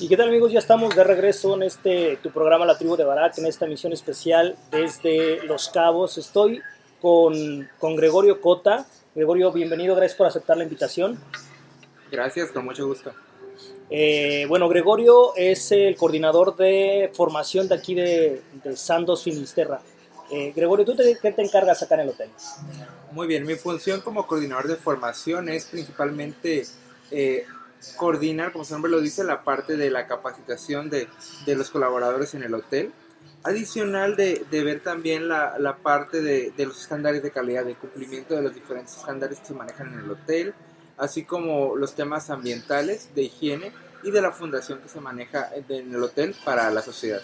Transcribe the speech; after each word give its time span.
¿Y 0.00 0.08
qué 0.08 0.16
tal 0.16 0.28
amigos? 0.28 0.50
Ya 0.50 0.60
estamos 0.60 0.96
de 0.96 1.04
regreso 1.04 1.54
en 1.54 1.62
este 1.62 2.16
tu 2.22 2.30
programa 2.30 2.64
La 2.64 2.78
Tribu 2.78 2.96
de 2.96 3.04
Barak, 3.04 3.36
en 3.36 3.44
esta 3.44 3.66
emisión 3.66 3.92
especial 3.92 4.56
desde 4.70 5.44
Los 5.44 5.68
Cabos. 5.68 6.16
Estoy 6.16 6.62
con, 7.02 7.68
con 7.78 7.96
Gregorio 7.96 8.40
Cota. 8.40 8.86
Gregorio, 9.14 9.52
bienvenido, 9.52 9.94
gracias 9.94 10.16
por 10.16 10.26
aceptar 10.26 10.56
la 10.56 10.62
invitación. 10.62 11.20
Gracias, 12.10 12.50
con 12.50 12.64
mucho 12.64 12.86
gusto. 12.86 13.12
Eh, 13.90 14.46
bueno, 14.48 14.70
Gregorio 14.70 15.36
es 15.36 15.70
el 15.70 15.94
coordinador 15.96 16.56
de 16.56 17.10
formación 17.12 17.68
de 17.68 17.74
aquí 17.74 17.94
de, 17.94 18.40
de 18.64 18.76
Sandos 18.78 19.22
Finisterra. 19.22 19.82
Eh, 20.30 20.54
Gregorio, 20.56 20.86
¿tú 20.86 20.96
te, 20.96 21.18
qué 21.20 21.30
te 21.30 21.42
encargas 21.42 21.82
acá 21.82 21.96
en 21.96 22.00
el 22.00 22.08
hotel? 22.08 22.30
Muy 23.12 23.26
bien, 23.26 23.44
mi 23.44 23.56
función 23.56 24.00
como 24.00 24.26
coordinador 24.26 24.66
de 24.66 24.76
formación 24.76 25.50
es 25.50 25.66
principalmente 25.66 26.64
eh, 27.10 27.44
coordinar, 27.96 28.52
como 28.52 28.64
su 28.64 28.72
nombre 28.74 28.90
lo 28.90 29.00
dice, 29.00 29.24
la 29.24 29.42
parte 29.42 29.76
de 29.76 29.90
la 29.90 30.06
capacitación 30.06 30.90
de, 30.90 31.08
de 31.46 31.54
los 31.56 31.70
colaboradores 31.70 32.34
en 32.34 32.42
el 32.42 32.54
hotel. 32.54 32.92
Adicional 33.42 34.16
de, 34.16 34.44
de 34.50 34.64
ver 34.64 34.80
también 34.80 35.28
la, 35.28 35.58
la 35.58 35.76
parte 35.76 36.20
de, 36.20 36.52
de, 36.56 36.66
los 36.66 36.80
estándares 36.82 37.22
de 37.22 37.30
calidad, 37.30 37.64
de 37.64 37.74
cumplimiento 37.74 38.34
de 38.34 38.42
los 38.42 38.54
diferentes 38.54 38.96
estándares 38.96 39.40
que 39.40 39.46
se 39.46 39.54
manejan 39.54 39.94
en 39.94 40.00
el 40.00 40.10
hotel, 40.10 40.54
así 40.98 41.24
como 41.24 41.74
los 41.76 41.94
temas 41.94 42.28
ambientales, 42.28 43.14
de 43.14 43.22
higiene 43.22 43.72
y 44.02 44.10
de 44.10 44.20
la 44.20 44.32
fundación 44.32 44.80
que 44.80 44.88
se 44.88 45.00
maneja 45.00 45.50
en 45.68 45.94
el 45.94 46.02
hotel 46.02 46.34
para 46.44 46.70
la 46.70 46.82
sociedad. 46.82 47.22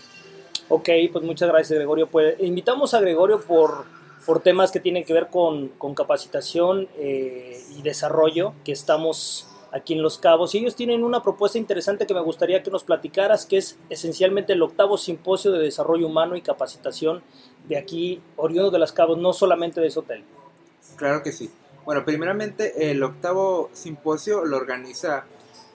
Ok, 0.69 0.89
pues 1.13 1.25
muchas 1.25 1.49
gracias 1.49 1.77
Gregorio. 1.77 2.09
Pues 2.09 2.37
invitamos 2.41 2.95
a 2.95 3.01
Gregorio 3.01 3.41
por, 3.41 3.85
por 4.25 4.43
temas 4.43 4.73
que 4.73 4.81
tienen 4.81 5.05
que 5.05 5.13
ver 5.13 5.29
con, 5.29 5.69
con 5.71 5.95
capacitación 5.95 6.89
eh, 6.97 7.63
y 7.77 7.83
desarrollo 7.83 8.55
que 8.65 8.73
estamos 8.73 9.49
aquí 9.73 9.95
en 9.95 10.03
Los 10.03 10.19
Cabos. 10.19 10.55
Y 10.55 10.59
ellos 10.59 10.77
tienen 10.77 11.05
una 11.05 11.23
propuesta 11.23 11.59
interesante 11.59 12.07
que 12.07 12.15
me 12.15 12.21
gustaría 12.21 12.63
que 12.63 12.71
nos 12.71 12.85
platicaras, 12.85 13.47
que 13.47 13.59
es 13.59 13.79
esencialmente 13.91 14.53
el 14.53 14.63
octavo 14.63 14.99
simposio 14.99 15.53
de 15.53 15.59
desarrollo 15.59 16.07
humano 16.07 16.37
y 16.37 16.43
capacitación 16.43 17.23
de 17.69 17.77
aquí, 17.77 18.21
oriundo 18.37 18.71
de 18.71 18.79
Los 18.79 18.93
Cabos, 18.93 19.19
no 19.19 19.33
solamente 19.33 19.81
de 19.81 19.89
ese 19.89 19.99
hotel. 19.99 20.25
Claro 20.97 21.23
que 21.23 21.33
sí. 21.33 21.51
Bueno, 21.85 22.05
primeramente 22.05 22.91
el 22.91 23.03
octavo 23.03 23.71
simposio 23.73 24.45
lo 24.45 24.57
organiza 24.57 25.25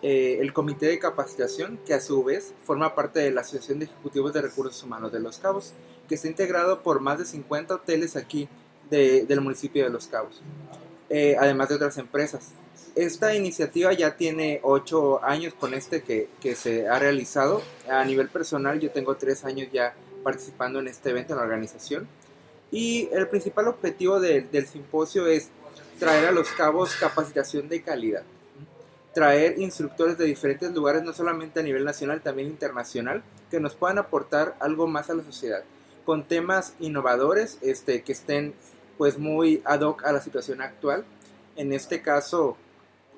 eh, 0.01 0.39
el 0.41 0.51
Comité 0.51 0.87
de 0.87 0.99
Capacitación, 0.99 1.79
que 1.85 1.93
a 1.93 2.01
su 2.01 2.23
vez 2.23 2.53
forma 2.65 2.95
parte 2.95 3.19
de 3.19 3.31
la 3.31 3.41
Asociación 3.41 3.79
de 3.79 3.85
Ejecutivos 3.85 4.33
de 4.33 4.41
Recursos 4.41 4.81
Humanos 4.83 5.11
de 5.11 5.19
Los 5.19 5.37
Cabos, 5.37 5.73
que 6.09 6.15
está 6.15 6.27
integrado 6.27 6.81
por 6.81 6.99
más 6.99 7.19
de 7.19 7.25
50 7.25 7.75
hoteles 7.75 8.15
aquí 8.15 8.49
de, 8.89 9.25
del 9.25 9.41
municipio 9.41 9.83
de 9.83 9.89
Los 9.89 10.07
Cabos, 10.07 10.41
eh, 11.09 11.37
además 11.39 11.69
de 11.69 11.75
otras 11.75 11.97
empresas. 11.97 12.49
Esta 12.95 13.33
iniciativa 13.35 13.93
ya 13.93 14.17
tiene 14.17 14.59
8 14.63 15.23
años 15.23 15.53
con 15.53 15.73
este 15.73 16.01
que, 16.01 16.29
que, 16.41 16.55
se 16.55 16.87
ha 16.87 16.99
realizado. 16.99 17.61
A 17.89 18.03
nivel 18.03 18.27
personal 18.29 18.79
yo 18.79 18.91
tengo 18.91 19.15
3 19.15 19.45
años 19.45 19.69
ya 19.71 19.93
participando 20.23 20.79
en 20.79 20.87
este 20.87 21.11
evento 21.11 21.33
en 21.33 21.37
la 21.37 21.45
organización. 21.45 22.07
Y 22.71 23.09
el 23.11 23.27
principal 23.27 23.67
objetivo 23.67 24.19
de, 24.19 24.41
del 24.41 24.67
simposio 24.67 25.27
es 25.27 25.49
traer 25.99 26.27
a 26.27 26.31
los 26.31 26.49
cabos 26.49 26.95
capacitación 26.95 27.69
de 27.69 27.81
calidad 27.81 28.23
traer 29.13 29.59
instructores 29.59 30.17
de 30.17 30.25
diferentes 30.25 30.71
lugares, 30.71 31.03
no 31.03 31.13
solamente 31.13 31.59
a 31.59 31.63
nivel 31.63 31.83
nacional, 31.83 32.21
también 32.21 32.47
internacional, 32.47 33.23
que 33.49 33.59
nos 33.59 33.75
puedan 33.75 33.97
aportar 33.97 34.55
algo 34.59 34.87
más 34.87 35.09
a 35.09 35.15
la 35.15 35.23
sociedad, 35.23 35.63
con 36.05 36.23
temas 36.23 36.75
innovadores, 36.79 37.57
este, 37.61 38.03
que 38.03 38.13
estén 38.13 38.53
pues 38.97 39.17
muy 39.17 39.61
ad 39.65 39.81
hoc 39.81 40.05
a 40.05 40.11
la 40.11 40.21
situación 40.21 40.61
actual. 40.61 41.03
En 41.55 41.73
este 41.73 42.01
caso, 42.01 42.55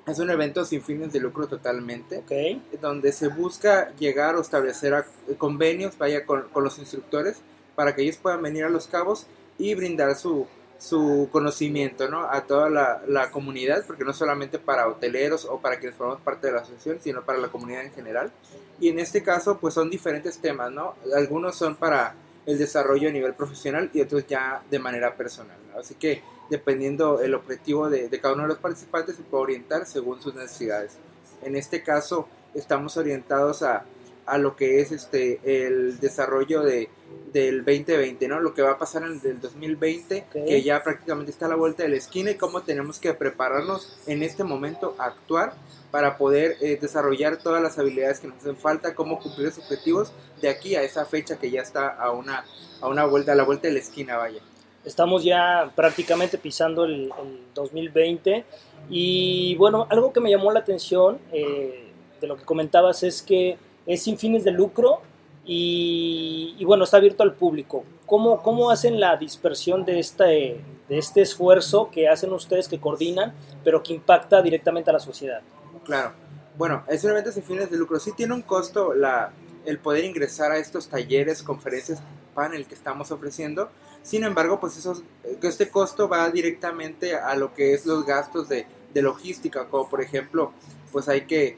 es 0.05 0.19
un 0.19 0.29
evento 0.29 0.65
sin 0.65 0.81
fines 0.81 1.13
de 1.13 1.19
lucro 1.19 1.47
totalmente, 1.47 2.19
okay. 2.19 2.61
donde 2.81 3.11
se 3.11 3.29
busca 3.29 3.93
llegar 3.95 4.35
o 4.35 4.41
establecer 4.41 5.05
convenios, 5.37 5.97
vaya, 5.97 6.25
con, 6.25 6.49
con 6.49 6.63
los 6.63 6.77
instructores, 6.79 7.37
para 7.75 7.95
que 7.95 8.01
ellos 8.03 8.17
puedan 8.17 8.41
venir 8.41 8.65
a 8.65 8.69
los 8.69 8.87
cabos 8.87 9.27
y 9.57 9.73
brindar 9.75 10.15
su, 10.15 10.47
su 10.77 11.29
conocimiento 11.31 12.09
¿no? 12.09 12.25
a 12.25 12.41
toda 12.41 12.69
la, 12.69 13.01
la, 13.07 13.31
comunidad, 13.31 13.85
porque 13.87 14.03
no 14.03 14.13
solamente 14.13 14.59
para 14.59 14.87
hoteleros 14.87 15.45
o 15.45 15.59
para 15.59 15.77
quienes 15.79 15.95
formamos 15.95 16.21
parte 16.21 16.47
de 16.47 16.53
la 16.53 16.59
asociación, 16.59 16.99
sino 17.01 17.23
para 17.23 17.39
la 17.39 17.47
comunidad 17.47 17.83
en 17.83 17.93
general. 17.93 18.31
Y 18.79 18.89
en 18.89 18.99
este 18.99 19.23
caso, 19.23 19.57
pues 19.59 19.73
son 19.73 19.89
diferentes 19.89 20.39
temas, 20.39 20.71
¿no? 20.71 20.95
Algunos 21.15 21.55
son 21.55 21.75
para 21.75 22.15
el 22.45 22.57
desarrollo 22.57 23.07
a 23.07 23.11
nivel 23.11 23.33
profesional 23.33 23.89
y 23.93 24.01
otros 24.01 24.27
ya 24.27 24.61
de 24.69 24.79
manera 24.79 25.15
personal. 25.15 25.57
¿no? 25.71 25.79
Así 25.79 25.95
que 25.95 26.21
dependiendo 26.49 27.21
el 27.21 27.33
objetivo 27.33 27.89
de, 27.89 28.09
de, 28.09 28.19
cada 28.19 28.33
uno 28.33 28.43
de 28.43 28.49
los 28.49 28.57
participantes, 28.59 29.15
se 29.15 29.23
puede 29.23 29.43
orientar 29.43 29.85
según 29.85 30.21
sus 30.21 30.35
necesidades. 30.35 30.97
En 31.41 31.55
este 31.55 31.83
caso, 31.83 32.27
estamos 32.53 32.97
orientados 32.97 33.63
a 33.63 33.85
a 34.25 34.37
lo 34.37 34.55
que 34.55 34.81
es 34.81 34.91
este 34.91 35.39
el 35.43 35.99
desarrollo 35.99 36.61
de, 36.61 36.89
del 37.31 37.59
2020, 37.59 38.27
¿no? 38.27 38.39
Lo 38.39 38.53
que 38.53 38.61
va 38.61 38.71
a 38.71 38.77
pasar 38.77 39.03
en 39.03 39.19
el 39.23 39.41
2020, 39.41 40.25
okay. 40.29 40.45
que 40.45 40.63
ya 40.63 40.81
prácticamente 40.83 41.31
está 41.31 41.47
a 41.47 41.49
la 41.49 41.55
vuelta 41.55 41.83
de 41.83 41.89
la 41.89 41.97
esquina 41.97 42.31
y 42.31 42.35
cómo 42.35 42.61
tenemos 42.61 42.99
que 42.99 43.13
prepararnos 43.13 43.97
en 44.07 44.23
este 44.23 44.43
momento, 44.43 44.95
actuar 44.97 45.53
para 45.91 46.17
poder 46.17 46.57
eh, 46.61 46.77
desarrollar 46.79 47.37
todas 47.37 47.61
las 47.61 47.77
habilidades 47.77 48.19
que 48.19 48.27
nos 48.27 48.37
hacen 48.37 48.57
falta, 48.57 48.95
cómo 48.95 49.19
cumplir 49.19 49.47
los 49.47 49.57
objetivos 49.57 50.11
de 50.41 50.49
aquí 50.49 50.75
a 50.75 50.83
esa 50.83 51.05
fecha 51.05 51.37
que 51.37 51.51
ya 51.51 51.61
está 51.61 51.89
a 51.89 52.11
una, 52.11 52.45
a 52.81 52.87
una 52.87 53.05
vuelta, 53.05 53.33
a 53.33 53.35
la 53.35 53.43
vuelta 53.43 53.67
de 53.67 53.75
la 53.75 53.79
esquina, 53.79 54.17
vaya. 54.17 54.41
Estamos 54.85 55.23
ya 55.23 55.71
prácticamente 55.75 56.37
pisando 56.37 56.83
el, 56.85 57.03
el 57.03 57.39
2020 57.53 58.45
y 58.89 59.55
bueno, 59.55 59.87
algo 59.89 60.11
que 60.11 60.19
me 60.19 60.29
llamó 60.29 60.51
la 60.51 60.59
atención 60.59 61.19
eh, 61.31 61.91
de 62.19 62.27
lo 62.27 62.35
que 62.35 62.43
comentabas 62.43 63.03
es 63.03 63.21
que 63.21 63.57
es 63.85 64.03
sin 64.03 64.17
fines 64.17 64.43
de 64.43 64.51
lucro 64.51 65.01
y, 65.45 66.55
y, 66.57 66.63
bueno, 66.63 66.85
está 66.85 66.97
abierto 66.97 67.23
al 67.23 67.33
público. 67.33 67.83
¿Cómo, 68.05 68.41
cómo 68.41 68.69
hacen 68.69 68.99
la 68.99 69.17
dispersión 69.17 69.83
de 69.83 69.99
este, 69.99 70.61
de 70.87 70.97
este 70.97 71.21
esfuerzo 71.21 71.89
que 71.91 72.07
hacen 72.07 72.31
ustedes, 72.31 72.69
que 72.69 72.79
coordinan, 72.79 73.33
pero 73.63 73.83
que 73.83 73.93
impacta 73.93 74.41
directamente 74.41 74.89
a 74.89 74.93
la 74.93 74.99
sociedad? 74.99 75.41
Claro. 75.83 76.13
Bueno, 76.57 76.83
es 76.87 77.03
un 77.03 77.11
evento 77.11 77.31
sin 77.31 77.43
fines 77.43 77.69
de 77.69 77.77
lucro. 77.77 77.99
Sí 77.99 78.11
tiene 78.15 78.33
un 78.33 78.41
costo 78.41 78.93
la, 78.93 79.33
el 79.65 79.79
poder 79.79 80.05
ingresar 80.05 80.51
a 80.51 80.57
estos 80.57 80.87
talleres, 80.87 81.43
conferencias, 81.43 82.01
panel 82.33 82.65
que 82.65 82.75
estamos 82.75 83.11
ofreciendo. 83.11 83.69
Sin 84.01 84.23
embargo, 84.23 84.59
pues 84.59 84.77
esos, 84.77 85.03
este 85.41 85.69
costo 85.69 86.09
va 86.09 86.29
directamente 86.29 87.15
a 87.15 87.35
lo 87.35 87.53
que 87.53 87.73
es 87.73 87.85
los 87.85 88.05
gastos 88.05 88.49
de, 88.49 88.65
de 88.93 89.01
logística, 89.01 89.65
como 89.65 89.89
por 89.89 90.01
ejemplo, 90.01 90.51
pues 90.91 91.07
hay 91.09 91.21
que 91.21 91.57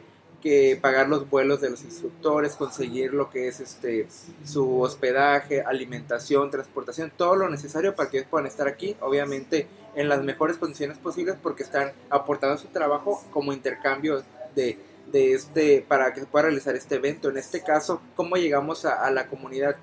pagar 0.80 1.10
los 1.10 1.28
vuelos 1.28 1.60
de 1.60 1.72
los 1.72 1.84
instructores, 1.84 2.56
conseguir 2.56 3.14
lo 3.14 3.32
que 3.32 3.48
es 3.48 3.60
este 3.60 4.08
su 4.44 4.80
hospedaje, 4.80 5.62
alimentación, 5.62 6.52
transportación, 6.52 7.12
todo 7.16 7.36
lo 7.36 7.50
necesario 7.50 7.96
para 7.96 8.10
que 8.12 8.18
ellos 8.18 8.30
puedan 8.30 8.46
estar 8.46 8.68
aquí, 8.68 8.96
obviamente 9.02 9.68
en 9.96 10.08
las 10.08 10.24
mejores 10.24 10.58
condiciones 10.58 11.00
posibles 11.00 11.36
porque 11.42 11.64
están 11.64 11.94
aportando 12.12 12.58
su 12.60 12.68
trabajo 12.68 13.24
como 13.32 13.54
intercambio 13.54 14.24
de, 14.54 14.78
este 15.14 15.84
para 15.88 16.14
que 16.14 16.20
se 16.20 16.26
pueda 16.26 16.44
realizar 16.44 16.76
este 16.76 16.96
evento. 16.96 17.30
En 17.30 17.38
este 17.38 17.64
caso, 17.64 18.02
cómo 18.16 18.36
llegamos 18.36 18.86
a 18.86 19.10
la 19.12 19.28
comunidad. 19.28 19.78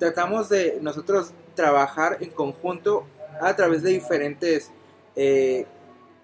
Tratamos 0.00 0.48
de 0.48 0.78
nosotros 0.80 1.32
trabajar 1.54 2.16
en 2.20 2.30
conjunto 2.30 3.04
a 3.38 3.54
través 3.54 3.82
de 3.82 3.90
diferentes 3.90 4.70
eh, 5.14 5.66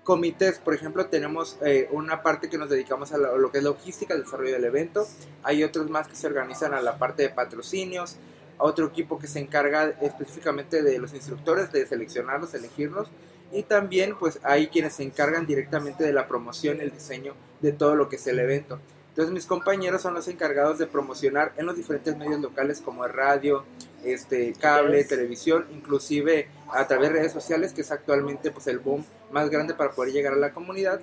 comités, 0.03 0.59
por 0.59 0.73
ejemplo, 0.73 1.05
tenemos 1.09 1.59
eh, 1.61 1.87
una 1.93 2.23
parte 2.23 2.49
que 2.49 2.57
nos 2.57 2.71
dedicamos 2.71 3.13
a 3.13 3.19
lo, 3.19 3.53
que 3.53 3.59
es 3.59 3.65
logística, 3.65 4.15
el 4.15 4.23
desarrollo 4.23 4.55
del 4.55 4.65
evento. 4.65 5.07
Hay 5.43 5.63
otros 5.63 5.91
más 5.91 6.09
que 6.09 6.17
se 6.17 6.27
organizan 6.27 6.73
a 6.73 6.81
la 6.81 6.97
parte 6.97 7.25
de 7.25 7.29
patrocinios, 7.29 8.17
otro 8.57 8.87
equipo 8.87 9.19
que 9.19 9.27
se 9.27 9.41
encarga 9.41 9.91
específicamente 10.01 10.83
de 10.83 10.99
los 10.99 11.13
instructores, 11.13 11.71
de 11.71 11.87
seleccionarlos, 11.87 12.55
elegirlos. 12.55 13.09
Y 13.53 13.65
también 13.65 14.17
pues 14.19 14.41
hay 14.43 14.69
quienes 14.69 14.95
se 14.95 15.03
encargan 15.03 15.45
directamente 15.45 16.03
de 16.03 16.15
la 16.15 16.27
promoción, 16.27 16.81
el 16.81 16.93
diseño 16.93 17.35
de 17.61 17.73
todo 17.73 17.95
lo 17.95 18.09
que 18.09 18.17
es 18.17 18.27
el 18.27 18.39
evento. 18.39 18.81
Entonces 19.17 19.33
mis 19.33 19.47
compañeros 19.47 20.03
son 20.03 20.13
los 20.13 20.29
encargados 20.29 20.77
de 20.77 20.87
promocionar 20.87 21.55
en 21.57 21.65
los 21.65 21.75
diferentes 21.75 22.15
medios 22.19 22.39
locales 22.39 22.83
como 22.83 23.09
radio, 23.09 23.65
este, 24.05 24.53
cable, 24.53 25.05
televisión, 25.05 25.65
inclusive 25.73 26.51
a 26.71 26.87
través 26.87 27.09
de 27.09 27.21
redes 27.21 27.33
sociales, 27.33 27.73
que 27.73 27.81
es 27.81 27.91
actualmente 27.91 28.51
pues, 28.51 28.67
el 28.67 28.79
boom 28.79 29.07
más 29.31 29.49
grande 29.49 29.73
para 29.73 29.93
poder 29.93 30.13
llegar 30.13 30.35
a 30.35 30.37
la 30.37 30.53
comunidad, 30.53 31.01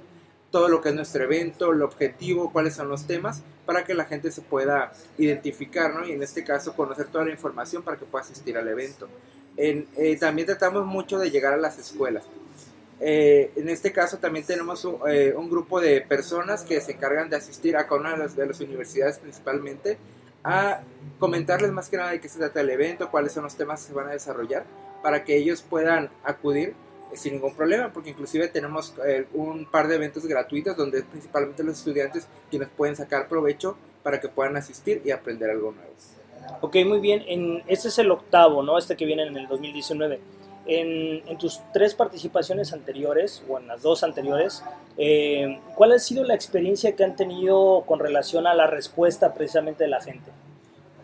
todo 0.52 0.70
lo 0.70 0.80
que 0.80 0.90
es 0.90 0.96
nuestro 0.96 1.24
evento, 1.24 1.72
el 1.72 1.82
objetivo, 1.82 2.52
cuáles 2.54 2.76
son 2.76 2.88
los 2.88 3.08
temas, 3.08 3.42
para 3.66 3.84
que 3.84 3.96
la 3.96 4.06
gente 4.06 4.30
se 4.30 4.44
pueda 4.44 4.94
identificar, 5.18 5.96
¿no? 5.96 6.06
Y 6.06 6.12
en 6.12 6.22
este 6.22 6.44
caso 6.44 6.76
conocer 6.76 7.08
toda 7.08 7.26
la 7.26 7.32
información 7.32 7.82
para 7.82 7.98
que 7.98 8.06
pueda 8.06 8.24
asistir 8.24 8.60
al 8.60 8.68
evento. 8.68 9.10
En, 9.58 9.88
eh, 9.98 10.16
también 10.20 10.46
tratamos 10.46 10.86
mucho 10.86 11.18
de 11.18 11.32
llegar 11.32 11.54
a 11.54 11.58
las 11.58 11.80
escuelas. 11.80 12.26
Eh, 13.06 13.52
en 13.58 13.68
este 13.68 13.92
caso 13.92 14.18
también 14.18 14.46
tenemos 14.46 14.86
un, 14.86 14.98
eh, 15.10 15.34
un, 15.36 15.50
grupo 15.50 15.82
de 15.82 16.00
personas 16.00 16.64
que 16.64 16.80
se 16.80 16.94
encargan 16.94 17.30
de 17.30 17.36
asistir 17.36 17.76
a 17.76 17.86
cada 17.86 18.00
una 18.00 18.12
de 18.12 18.18
las, 18.18 18.36
de 18.36 18.46
las 18.46 18.62
universidades 18.62 19.20
principalmente 19.20 19.98
a 20.44 20.82
comentarles 21.20 21.72
más 21.72 21.90
que 21.90 21.98
nada 21.98 22.12
de 22.12 22.22
qué 22.22 22.30
se 22.30 22.40
trata 22.40 22.62
el 22.62 22.70
evento, 22.70 23.10
cuáles 23.10 23.34
son 23.34 23.44
los 23.44 23.56
temas 23.56 23.82
que 23.82 23.88
se 23.88 23.94
van 23.94 24.08
a 24.08 24.12
desarrollar, 24.12 24.64
para 25.02 25.24
que 25.24 25.36
ellos 25.36 25.62
puedan 25.62 26.10
acudir 26.24 26.76
eh, 27.12 27.18
sin 27.18 27.34
ningún 27.34 27.54
problema, 27.54 27.92
porque 27.92 28.12
inclusive 28.12 28.48
tenemos 28.48 28.94
eh, 29.06 29.28
un 29.34 29.66
par 29.66 29.88
de 29.88 29.96
eventos 29.96 30.26
gratuitos 30.26 30.76
donde 30.76 31.04
principalmente 31.04 31.64
los 31.64 31.78
estudiantes 31.78 32.28
quienes 32.50 32.70
pueden 32.70 32.96
sacar 32.96 33.28
provecho 33.28 33.78
para 34.02 34.20
que 34.20 34.28
puedan 34.30 34.58
asistir 34.58 35.02
y 35.06 35.12
aprender 35.12 35.50
algo 35.50 35.72
nuevo. 35.72 35.92
Ok, 36.62 36.76
muy 36.86 37.00
bien. 37.00 37.24
En, 37.28 37.64
este 37.68 37.88
es 37.88 38.00
el 38.00 38.12
octavo, 38.12 38.64
¿no? 38.64 38.78
Este 38.78 38.98
que 38.98 39.06
viene 39.06 39.24
en 39.24 39.38
el 39.38 39.48
2019. 39.48 40.20
En, 40.66 41.28
en 41.28 41.38
tus 41.38 41.60
tres 41.74 41.94
participaciones 41.94 42.72
anteriores, 42.72 43.44
o 43.50 43.60
en 43.60 43.68
las 43.68 43.82
dos 43.82 44.04
anteriores, 44.04 44.64
eh, 44.98 45.60
¿cuál 45.76 45.92
ha 45.92 46.00
sido 46.00 46.24
la 46.24 46.36
experiencia 46.36 46.96
que 46.96 47.04
han 47.04 47.18
tenido 47.18 47.84
con 47.86 48.00
relación 48.00 48.48
a 48.48 48.54
la 48.54 48.68
respuesta 48.68 49.34
precisamente 49.34 49.84
de 49.84 49.90
la 49.90 50.02
gente? 50.02 50.32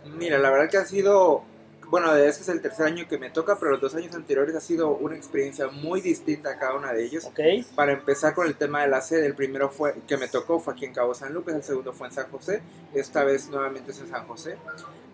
Mira, 0.05 0.37
la 0.37 0.49
verdad 0.49 0.69
que 0.69 0.77
ha 0.77 0.85
sido 0.85 1.43
bueno, 1.89 2.15
este 2.15 2.43
es 2.43 2.49
el 2.49 2.61
tercer 2.61 2.85
año 2.85 3.07
que 3.07 3.17
me 3.17 3.31
toca, 3.31 3.57
pero 3.57 3.71
los 3.71 3.81
dos 3.81 3.95
años 3.95 4.13
anteriores 4.13 4.55
ha 4.55 4.61
sido 4.61 4.91
una 4.91 5.15
experiencia 5.15 5.69
muy 5.69 6.01
distinta 6.01 6.51
a 6.51 6.59
cada 6.59 6.75
una 6.75 6.93
de 6.93 7.03
ellos. 7.03 7.25
Okay. 7.25 7.65
Para 7.75 7.93
empezar 7.93 8.35
con 8.35 8.45
el 8.45 8.55
tema 8.55 8.83
de 8.83 8.89
la 8.89 9.01
sede, 9.01 9.25
el 9.25 9.33
primero 9.33 9.69
fue 9.69 9.95
que 10.07 10.15
me 10.15 10.27
tocó 10.27 10.59
fue 10.59 10.73
aquí 10.73 10.85
en 10.85 10.93
Cabo 10.93 11.15
San 11.15 11.33
Lucas, 11.33 11.55
el 11.55 11.63
segundo 11.63 11.91
fue 11.91 12.07
en 12.07 12.13
San 12.13 12.29
José, 12.29 12.61
esta 12.93 13.23
vez 13.23 13.49
nuevamente 13.49 13.91
es 13.91 13.99
en 13.99 14.09
San 14.09 14.27
José. 14.27 14.57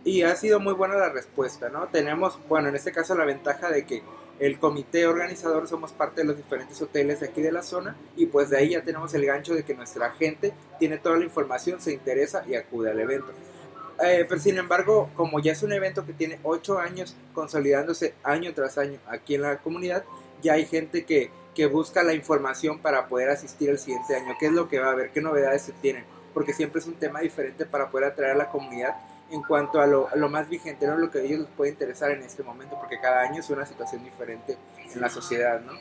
Y 0.04 0.24
ha 0.24 0.36
sido 0.36 0.60
muy 0.60 0.74
buena 0.74 0.96
la 0.96 1.10
respuesta, 1.10 1.70
¿no? 1.70 1.88
Tenemos, 1.88 2.38
bueno, 2.50 2.68
en 2.68 2.76
este 2.76 2.92
caso 2.92 3.16
la 3.16 3.26
ventaja 3.26 3.70
de 3.70 3.86
que 3.86 4.04
el 4.40 4.60
comité 4.60 5.06
organizador 5.06 5.68
somos 5.68 5.94
parte 5.94 6.22
de 6.22 6.28
los 6.28 6.38
diferentes 6.38 6.82
hoteles 6.82 7.22
de 7.22 7.28
aquí 7.28 7.42
de 7.42 7.52
la 7.52 7.64
zona 7.64 7.96
y 8.18 8.26
pues 8.26 8.50
de 8.50 8.58
ahí 8.58 8.70
ya 8.72 8.84
tenemos 8.84 9.14
el 9.14 9.26
gancho 9.26 9.54
de 9.54 9.64
que 9.64 9.74
nuestra 9.74 10.12
gente 10.12 10.54
tiene 10.78 10.98
toda 10.98 11.18
la 11.18 11.24
información, 11.24 11.80
se 11.80 11.94
interesa 11.94 12.44
y 12.48 12.56
acude 12.56 12.92
al 12.92 13.00
evento. 13.00 13.32
Eh, 14.04 14.26
pero 14.28 14.42
sin 14.42 14.58
embargo, 14.58 15.10
como 15.16 15.40
ya 15.40 15.54
es 15.54 15.64
un 15.64 15.72
evento 15.72 16.06
que 16.06 16.12
tiene 16.12 16.40
ocho 16.44 16.80
años 16.80 17.16
consolidándose 17.34 18.14
año 18.24 18.54
tras 18.54 18.78
año 18.78 19.00
aquí 19.08 19.36
en 19.36 19.44
la 19.44 19.58
comunidad, 19.60 20.04
ya 20.42 20.54
hay 20.54 20.66
gente 20.66 21.06
que, 21.06 21.32
que 21.54 21.66
busca 21.68 22.04
la 22.04 22.14
información 22.14 22.80
para 22.80 23.08
poder 23.08 23.30
asistir 23.30 23.70
el 23.70 23.80
siguiente 23.80 24.16
año. 24.16 24.36
¿Qué 24.38 24.48
es 24.48 24.52
lo 24.52 24.68
que 24.68 24.80
va 24.80 24.88
a 24.88 24.92
haber? 24.92 25.12
¿Qué 25.12 25.22
novedades 25.22 25.62
se 25.62 25.72
tienen? 25.72 26.04
Porque 26.34 26.52
siempre 26.52 26.80
es 26.80 26.88
un 26.88 26.96
tema 26.96 27.22
diferente 27.22 27.66
para 27.66 27.90
poder 27.90 28.10
atraer 28.10 28.34
a 28.34 28.38
la 28.38 28.50
comunidad 28.50 28.96
en 29.36 29.44
cuanto 29.44 29.80
a 29.82 29.86
lo, 29.88 30.08
a 30.10 30.16
lo 30.16 30.30
más 30.30 30.48
vigente, 30.50 30.88
¿no? 30.88 30.98
lo 30.98 31.12
que 31.12 31.20
a 31.20 31.22
ellos 31.22 31.40
les 31.42 31.50
puede 31.50 31.72
interesar 31.72 32.12
en 32.12 32.24
este 32.24 32.42
momento, 32.44 32.78
porque 32.80 33.00
cada 33.00 33.22
año 33.22 33.40
es 33.42 33.50
una 33.50 33.66
situación 33.66 34.04
diferente 34.04 34.58
en 34.94 35.02
la 35.02 35.10
sociedad. 35.10 35.60
¿no? 35.62 35.74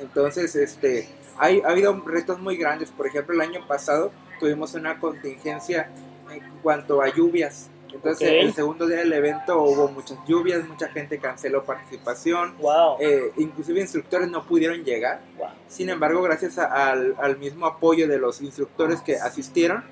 Entonces, 0.00 0.54
este, 0.56 1.08
hay, 1.38 1.60
ha 1.60 1.68
habido 1.68 1.92
retos 2.06 2.40
muy 2.40 2.56
grandes. 2.56 2.90
Por 2.90 3.06
ejemplo, 3.06 3.34
el 3.34 3.40
año 3.42 3.66
pasado 3.66 4.12
tuvimos 4.40 4.74
una 4.74 4.98
contingencia 4.98 5.90
en 6.30 6.42
cuanto 6.62 7.02
a 7.02 7.08
lluvias. 7.14 7.68
Entonces, 7.92 8.26
Ok. 8.26 8.34
el 8.46 8.54
segundo 8.54 8.86
día 8.86 8.96
del 8.98 9.12
evento 9.12 9.62
hubo 9.62 9.88
muchas 9.88 10.16
lluvias, 10.26 10.66
mucha 10.66 10.88
gente 10.88 11.18
canceló 11.18 11.62
participación, 11.64 12.56
Wow. 12.58 12.96
eh, 13.00 13.32
inclusive 13.36 13.80
instructores 13.82 14.28
no 14.30 14.44
pudieron 14.46 14.82
llegar. 14.82 15.20
wow. 15.36 15.48
Sin 15.68 15.90
embargo, 15.90 16.22
gracias 16.22 16.56
a- 16.58 16.90
al, 16.90 17.14
al 17.20 17.36
mismo 17.36 17.66
apoyo 17.66 18.08
de 18.08 18.16
los 18.18 18.40
instructores 18.40 19.02
que 19.02 19.16
asistieron, 19.16 19.84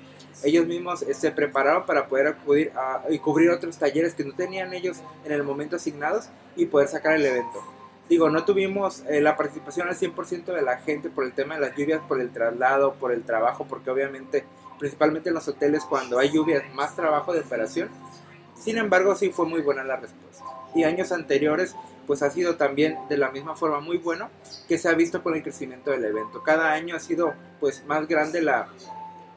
ellos 0.43 0.65
mismos 0.65 0.99
se 0.99 1.31
prepararon 1.31 1.85
para 1.85 2.07
poder 2.07 2.27
acudir 2.27 2.71
y 3.09 3.19
cubrir 3.19 3.49
otros 3.51 3.77
talleres 3.77 4.13
que 4.13 4.23
no 4.23 4.33
tenían 4.33 4.73
ellos 4.73 5.01
en 5.25 5.31
el 5.31 5.43
momento 5.43 5.75
asignados 5.75 6.29
y 6.55 6.65
poder 6.65 6.87
sacar 6.87 7.15
el 7.15 7.25
evento. 7.25 7.63
Digo, 8.09 8.29
no 8.29 8.43
tuvimos 8.43 9.03
eh, 9.07 9.21
la 9.21 9.37
participación 9.37 9.87
al 9.87 9.95
100% 9.95 10.45
de 10.45 10.61
la 10.61 10.77
gente 10.79 11.09
por 11.09 11.23
el 11.23 11.31
tema 11.31 11.55
de 11.55 11.61
las 11.61 11.77
lluvias, 11.77 12.01
por 12.07 12.19
el 12.19 12.29
traslado, 12.31 12.95
por 12.95 13.13
el 13.13 13.23
trabajo, 13.23 13.65
porque 13.69 13.89
obviamente, 13.89 14.43
principalmente 14.79 15.29
en 15.29 15.35
los 15.35 15.47
hoteles, 15.47 15.85
cuando 15.85 16.19
hay 16.19 16.29
lluvias, 16.29 16.63
más 16.73 16.93
trabajo 16.93 17.31
de 17.31 17.39
operación. 17.39 17.89
Sin 18.53 18.77
embargo, 18.77 19.15
sí 19.15 19.29
fue 19.29 19.45
muy 19.45 19.61
buena 19.61 19.85
la 19.85 19.95
respuesta. 19.95 20.43
Y 20.75 20.83
años 20.83 21.13
anteriores, 21.13 21.75
pues 22.05 22.21
ha 22.21 22.29
sido 22.29 22.57
también 22.57 22.97
de 23.07 23.17
la 23.17 23.31
misma 23.31 23.55
forma 23.55 23.79
muy 23.79 23.97
bueno 23.97 24.29
que 24.67 24.77
se 24.77 24.89
ha 24.89 24.93
visto 24.93 25.23
con 25.23 25.35
el 25.35 25.41
crecimiento 25.43 25.91
del 25.91 26.03
evento. 26.03 26.43
Cada 26.43 26.73
año 26.73 26.97
ha 26.97 26.99
sido 26.99 27.33
pues 27.61 27.85
más 27.85 28.09
grande 28.09 28.41
la, 28.41 28.67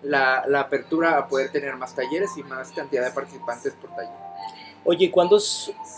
la, 0.05 0.45
la 0.47 0.61
apertura 0.61 1.19
a 1.19 1.29
poder 1.29 1.51
tener 1.51 1.75
más 1.77 1.95
talleres 1.95 2.31
y 2.37 2.43
más 2.43 2.71
cantidad 2.73 3.05
de 3.05 3.11
participantes 3.11 3.75
por 3.75 3.91
taller. 3.95 4.25
Oye, 4.87 5.11
cuando 5.11 5.39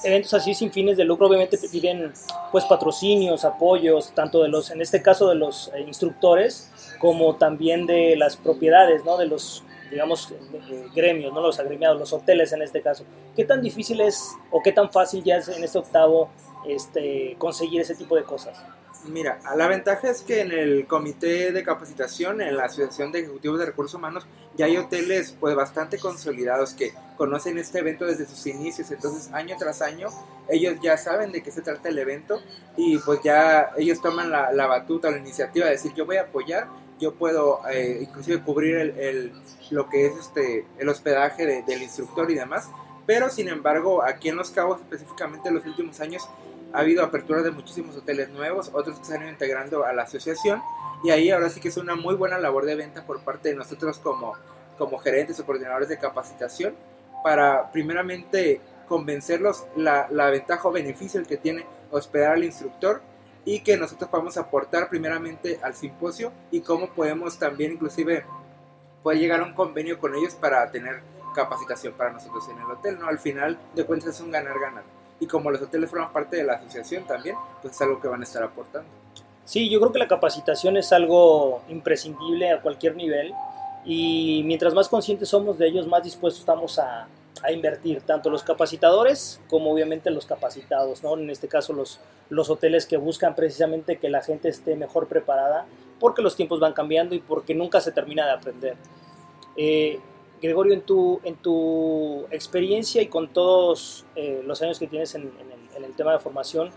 eventos 0.05 0.33
así 0.33 0.55
sin 0.55 0.71
fines 0.71 0.97
de 0.97 1.05
lucro, 1.05 1.27
obviamente 1.27 1.59
te 1.59 1.69
piden 1.69 2.13
pues 2.53 2.65
patrocinios, 2.67 3.45
apoyos, 3.45 4.13
tanto 4.15 4.45
de 4.45 4.49
los, 4.49 4.71
en 4.71 4.81
este 4.81 5.03
caso 5.03 5.29
de 5.29 5.35
los 5.35 5.73
eh, 5.75 5.81
instructores, 5.81 6.71
como 7.01 7.35
también 7.35 7.87
de 7.87 8.15
las 8.15 8.37
propiedades, 8.37 9.05
¿no? 9.05 9.17
De 9.17 9.27
los, 9.27 9.65
digamos, 9.91 10.33
gremios, 10.95 11.33
¿no? 11.33 11.41
Los 11.41 11.59
agremiados, 11.59 11.99
los 11.99 12.13
hoteles 12.13 12.53
en 12.53 12.63
este 12.63 12.81
caso. 12.81 13.05
¿Qué 13.35 13.45
tan 13.45 13.61
difícil 13.61 14.01
es 14.01 14.37
o 14.53 14.63
qué 14.63 14.71
tan 14.71 14.93
fácil 14.93 15.25
ya 15.25 15.39
es 15.39 15.49
en 15.49 15.65
este 15.65 15.79
octavo 15.79 16.31
este, 16.69 17.35
conseguir 17.39 17.81
ese 17.81 17.97
tipo 17.97 18.15
de 18.15 18.23
cosas? 18.23 18.57
Mira, 19.09 19.39
la 19.57 19.69
ventaja 19.69 20.11
es 20.11 20.23
que 20.23 20.41
en 20.41 20.51
el 20.53 20.87
comité 20.87 21.53
de 21.53 21.63
capacitación, 21.63 22.41
en 22.41 22.57
la 22.57 22.65
Asociación 22.65 23.13
de 23.13 23.21
Ejecutivos 23.21 23.59
de 23.59 23.67
Recursos 23.67 23.95
Humanos, 23.95 24.27
ya 24.57 24.67
hay 24.67 24.77
hoteles 24.79 25.37
pues 25.39 25.55
bastante 25.55 25.99
consolidados 25.99 26.73
que 26.75 26.93
conocen 27.17 27.59
este 27.59 27.79
evento 27.79 28.05
desde 28.07 28.27
sus 28.27 28.47
inicios, 28.47 28.91
entonces 28.91 29.33
año 29.33 29.55
tras 29.59 29.83
año 29.83 30.09
ellos 30.49 30.77
ya 30.83 30.97
saben 30.97 31.31
de 31.31 31.43
qué 31.43 31.51
se 31.53 31.63
trata 31.63 31.89
el 31.89 31.99
evento 31.99 32.41
y 32.77 32.99
pues 32.99 33.21
ya 33.23 33.71
ellos 33.77 34.01
toman 34.01 34.31
la, 34.31 34.51
la 34.53 34.67
batuta, 34.67 35.11
la 35.11 35.19
iniciativa 35.19 35.67
de 35.67 35.73
decir 35.73 35.93
yo 35.95 36.05
voy 36.07 36.17
a 36.17 36.23
apoyar, 36.23 36.67
yo 36.99 37.15
puedo 37.15 37.61
eh, 37.71 37.99
inclusive 38.03 38.43
cubrir 38.43 38.77
el, 38.77 39.33
lo 39.71 39.89
que 39.89 40.07
es 40.07 40.15
este 40.17 40.65
el 40.79 40.89
hospedaje 40.89 41.45
de- 41.47 41.63
del 41.63 41.83
instructor 41.83 42.31
y 42.31 42.35
demás, 42.35 42.69
pero 43.07 43.29
sin 43.31 43.49
embargo 43.49 44.03
aquí 44.03 44.31
en 44.31 44.37
Los 44.37 44.51
Cabos 44.51 44.81
específicamente 44.81 45.49
en 45.49 45.55
los 45.57 45.67
últimos 45.67 46.01
años 46.01 46.29
ha 46.73 46.81
habido 46.81 47.05
apertura 47.05 47.43
de 47.43 47.51
muchísimos 47.51 47.97
hoteles 47.97 48.29
nuevos, 48.31 48.71
otros 48.73 48.99
que 48.99 49.05
se 49.05 49.15
han 49.15 49.23
ido 49.23 49.31
integrando 49.31 49.85
a 49.85 49.93
la 49.93 50.03
asociación 50.03 50.63
y 51.05 51.11
ahí 51.11 51.31
ahora 51.31 51.51
sí 51.51 51.61
que 51.61 51.69
es 51.69 51.77
una 51.77 51.95
muy 51.95 52.15
buena 52.15 52.39
labor 52.39 52.65
de 52.65 52.75
venta 52.75 53.05
por 53.05 53.21
parte 53.21 53.51
de 53.51 53.55
nosotros 53.55 53.99
como, 53.99 54.35
como 54.79 54.99
gerentes 54.99 55.39
o 55.41 55.47
coordinadores 55.47 55.89
de 55.89 55.99
capacitación 55.99 56.75
para 57.23 57.71
primeramente 57.71 58.61
convencerlos 58.89 59.65
la, 59.77 60.09
la 60.11 60.31
ventaja 60.31 60.69
o 60.69 60.73
beneficio 60.73 61.23
que 61.25 61.37
tiene 61.37 61.67
hospedar 61.91 62.33
al 62.33 62.45
instructor 62.45 63.03
y 63.45 63.61
que 63.61 63.77
nosotros 63.77 64.11
podamos 64.11 64.37
aportar 64.37 64.89
primeramente 64.89 65.61
al 65.63 65.75
simposio 65.75 66.33
y 66.51 66.61
cómo 66.61 66.91
podemos 66.91 67.39
también 67.39 67.73
inclusive 67.73 68.25
poder 69.03 69.21
llegar 69.21 69.41
a 69.41 69.45
un 69.45 69.55
convenio 69.55 70.01
con 70.01 70.15
ellos 70.17 70.35
para 70.35 70.69
tener 70.71 71.01
capacitación 71.35 71.93
para 71.93 72.11
nosotros 72.11 72.49
en 72.49 72.59
el 72.59 72.65
hotel, 72.65 72.99
¿no? 72.99 73.07
Al 73.07 73.21
final 73.21 73.57
de 73.75 73.85
cuentas 73.85 74.17
es 74.17 74.21
un 74.21 74.33
ganar-ganar. 74.33 74.83
Y 75.21 75.27
como 75.27 75.51
los 75.51 75.63
hoteles 75.63 75.89
forman 75.89 76.13
parte 76.13 76.37
de 76.37 76.45
la 76.45 76.55
asociación 76.55 77.07
también, 77.07 77.37
pues 77.63 77.75
es 77.75 77.83
algo 77.83 78.01
que 78.01 78.09
van 78.09 78.21
a 78.21 78.25
estar 78.25 78.43
aportando. 78.43 78.89
Sí, 79.45 79.71
yo 79.71 79.79
creo 79.81 79.93
que 79.93 79.99
la 79.99 80.09
capacitación 80.09 80.77
es 80.77 80.93
algo 80.93 81.63
imprescindible 81.69 82.51
a 82.51 82.61
cualquier 82.61 82.97
nivel 82.97 83.33
y 83.85 84.43
mientras 84.45 84.75
más 84.75 84.89
conscientes 84.89 85.29
somos 85.29 85.59
de 85.59 85.69
ellos, 85.69 85.87
más 85.87 86.03
dispuestos 86.03 86.41
estamos 86.41 86.79
a, 86.79 87.07
a 87.43 87.53
invertir, 87.53 88.01
tanto 88.03 88.31
los 88.31 88.43
capacitadores 88.43 89.41
como 89.49 89.73
obviamente 89.73 90.11
los 90.11 90.27
capacitados, 90.27 91.03
¿no? 91.03 91.17
En 91.17 91.31
este 91.31 91.49
caso 91.49 91.73
los, 91.73 92.01
los 92.29 92.51
hoteles 92.51 92.87
que 92.87 92.97
buscan 92.97 93.35
precisamente 93.35 93.99
que 93.99 94.09
la 94.09 94.23
gente 94.23 94.49
esté 94.49 94.75
mejor 94.75 95.07
preparada 95.07 95.67
porque 96.01 96.23
los 96.23 96.37
tiempos 96.37 96.61
van 96.61 96.73
cambiando 96.73 97.15
y 97.15 97.21
porque 97.21 97.55
nunca 97.55 97.81
se 97.81 97.93
termina 97.93 98.27
de 98.27 98.33
aprender. 98.33 98.77
Eh, 99.57 100.01
Gregorio, 100.41 100.75
en 100.75 100.83
tu, 100.83 101.21
en 101.25 101.37
tu 101.37 102.27
experiencia 102.31 103.03
y 103.03 103.07
con 103.07 103.33
todos 103.33 104.05
eh, 104.15 104.43
los 104.45 104.61
años 104.63 104.79
que 104.79 104.87
tienes 104.87 105.15
en, 105.15 105.33
el, 105.77 105.95
tema 105.95 106.13
de 106.13 106.19
formación, 106.19 106.71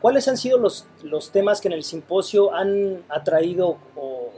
¿Cuáles 0.00 0.28
han 0.28 0.36
sido 0.36 0.58
los, 0.58 0.86
los 1.02 1.32
temas 1.32 1.60
que 1.60 1.68
en 1.68 1.74
el 1.74 1.82
simposio 1.82 2.54
han 2.54 3.02
atraído 3.08 3.78
o 3.96 4.30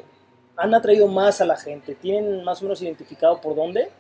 han 0.57 0.75
atraído 0.75 1.07
más 1.07 1.41
a 1.43 1.45
la 1.45 1.57
gente? 1.57 1.95
¿Tienen 1.95 2.45
más 2.45 2.61
o 2.61 2.65
menos 2.65 2.81
identificado 2.81 3.41
por 3.41 3.55
dónde? 3.55 3.91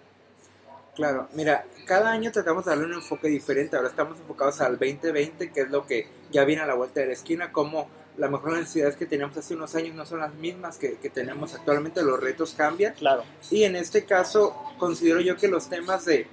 Claro, 0.94 1.28
mira, 1.34 1.66
cada 1.86 2.10
año 2.10 2.32
tratamos 2.32 2.64
de 2.64 2.70
darle 2.70 2.86
un 2.86 2.94
enfoque 2.94 3.28
diferente. 3.28 3.76
Ahora 3.76 3.88
estamos 3.88 4.18
enfocados 4.18 4.60
al 4.60 4.78
2020, 4.78 5.52
que 5.52 5.60
es 5.60 5.70
lo 5.70 5.86
que 5.86 6.08
ya 6.30 6.44
viene 6.44 6.62
a 6.62 6.66
la 6.66 6.74
vuelta 6.74 7.00
de 7.00 7.08
la 7.08 7.12
esquina, 7.12 7.52
como 7.52 7.88
la 8.20 8.28
mejor 8.28 8.52
necesidades 8.52 8.96
que 8.96 9.06
teníamos 9.06 9.36
hace 9.38 9.54
unos 9.54 9.74
años 9.74 9.96
no 9.96 10.04
son 10.04 10.20
las 10.20 10.34
mismas 10.34 10.76
que, 10.76 10.98
que 10.98 11.08
tenemos 11.08 11.54
actualmente, 11.54 12.02
los 12.02 12.20
retos 12.20 12.54
cambian. 12.54 12.92
Claro. 12.94 13.24
Y 13.50 13.64
en 13.64 13.76
este 13.76 14.04
caso 14.04 14.54
considero 14.78 15.20
yo 15.20 15.36
que 15.36 15.48
los 15.48 15.70
temas 15.70 16.04
de, 16.04 16.26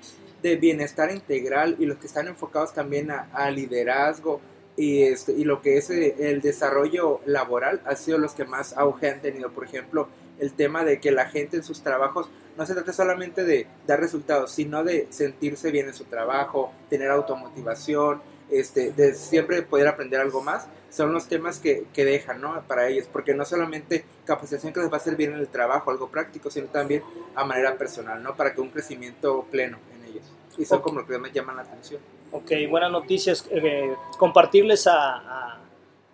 de 0.43 0.55
bienestar 0.57 1.11
integral 1.11 1.77
y 1.79 1.85
los 1.85 1.97
que 1.97 2.07
están 2.07 2.27
enfocados 2.27 2.73
también 2.73 3.09
a, 3.09 3.29
a 3.33 3.49
liderazgo 3.51 4.41
y, 4.75 5.03
este, 5.03 5.31
y 5.31 5.45
lo 5.45 5.61
que 5.61 5.77
es 5.77 5.89
eh, 5.89 6.15
el 6.19 6.41
desarrollo 6.41 7.21
laboral 7.25 7.81
ha 7.85 7.95
sido 7.95 8.17
los 8.17 8.33
que 8.33 8.43
más 8.43 8.77
auge 8.77 9.09
han 9.09 9.21
tenido. 9.21 9.49
Por 9.51 9.63
ejemplo, 9.63 10.09
el 10.39 10.51
tema 10.51 10.83
de 10.83 10.99
que 10.99 11.11
la 11.11 11.29
gente 11.29 11.55
en 11.55 11.63
sus 11.63 11.81
trabajos 11.81 12.29
no 12.57 12.65
se 12.65 12.73
trata 12.73 12.91
solamente 12.91 13.45
de 13.45 13.65
dar 13.87 14.01
resultados, 14.01 14.51
sino 14.51 14.83
de 14.83 15.07
sentirse 15.09 15.71
bien 15.71 15.87
en 15.87 15.93
su 15.93 16.03
trabajo, 16.03 16.73
tener 16.89 17.09
automotivación, 17.11 18.21
este, 18.51 18.91
de 18.91 19.13
siempre 19.13 19.61
poder 19.61 19.87
aprender 19.87 20.19
algo 20.19 20.41
más, 20.41 20.67
son 20.89 21.11
los 21.13 21.27
temas 21.27 21.59
que, 21.59 21.85
que 21.93 22.05
dejan 22.05 22.41
¿no? 22.41 22.61
para 22.67 22.87
ellos, 22.87 23.07
porque 23.11 23.33
no 23.33 23.45
solamente 23.45 24.05
capacitación 24.25 24.73
que 24.73 24.79
les 24.79 24.91
va 24.91 24.97
a 24.97 25.15
bien 25.15 25.33
en 25.33 25.39
el 25.39 25.47
trabajo, 25.47 25.91
algo 25.91 26.07
práctico, 26.09 26.49
sino 26.49 26.67
también 26.67 27.03
a 27.35 27.43
manera 27.43 27.77
personal, 27.77 28.21
¿no? 28.23 28.35
para 28.35 28.53
que 28.53 28.61
un 28.61 28.69
crecimiento 28.69 29.45
pleno 29.51 29.77
en 29.95 30.05
ellos. 30.11 30.23
Y 30.57 30.65
son 30.65 30.79
Ok. 30.79 30.83
como 30.85 31.01
lo 31.01 31.07
que 31.07 31.17
me 31.19 31.31
llaman 31.31 31.57
la 31.57 31.61
atención. 31.63 32.01
Ok, 32.31 32.51
buenas 32.69 32.91
noticias. 32.91 33.45
eh, 33.51 33.93
compartirles 34.17 34.87
a, 34.87 35.15
a, 35.17 35.59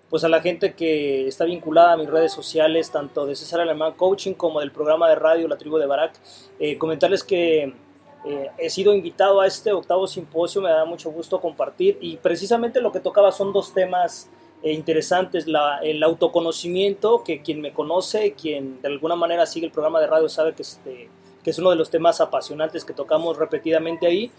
pues 0.09 0.23
a 0.23 0.29
la 0.29 0.41
gente 0.41 0.73
que 0.73 1.27
está 1.27 1.45
vinculada 1.45 1.93
a 1.93 1.97
mis 1.97 2.09
redes 2.09 2.31
sociales, 2.31 2.91
tanto 2.91 3.25
de 3.25 3.35
César 3.35 3.61
Alemán 3.61 3.93
Coaching 3.93 4.33
como 4.33 4.59
del 4.59 4.71
programa 4.71 5.09
de 5.09 5.15
radio 5.15 5.47
La 5.47 5.57
Tribu 5.57 5.77
de 5.77 5.85
Barak, 5.87 6.13
eh, 6.59 6.77
comentarles 6.77 7.23
que 7.23 7.73
eh, 8.25 8.49
he 8.57 8.69
sido 8.69 8.93
invitado 8.93 9.41
a 9.41 9.47
este 9.47 9.71
octavo 9.73 10.07
simposio, 10.07 10.61
me 10.61 10.69
da 10.69 10.85
mucho 10.85 11.11
gusto 11.11 11.41
compartir 11.41 11.97
y 11.99 12.17
precisamente 12.17 12.79
lo 12.79 12.91
que 12.91 12.99
tocaba 12.99 13.31
son 13.31 13.51
dos 13.51 13.73
temas 13.73 14.29
eh, 14.63 14.71
interesantes, 14.71 15.45
la, 15.45 15.79
el 15.79 16.01
autoconocimiento, 16.03 17.23
que 17.23 17.41
quien 17.41 17.59
me 17.59 17.73
conoce, 17.73 18.33
quien 18.33 18.81
de 18.81 18.87
alguna 18.87 19.15
manera 19.15 19.45
sigue 19.45 19.65
el 19.65 19.71
programa 19.73 19.99
de 19.99 20.07
radio 20.07 20.29
sabe 20.29 20.53
que, 20.53 20.61
este, 20.61 21.09
que 21.43 21.49
es 21.49 21.59
uno 21.59 21.69
de 21.69 21.75
los 21.75 21.89
temas 21.89 22.21
apasionantes 22.21 22.85
que 22.85 22.93
tocamos 22.93 23.37
repetidamente 23.37 24.07
ahí, 24.07 24.31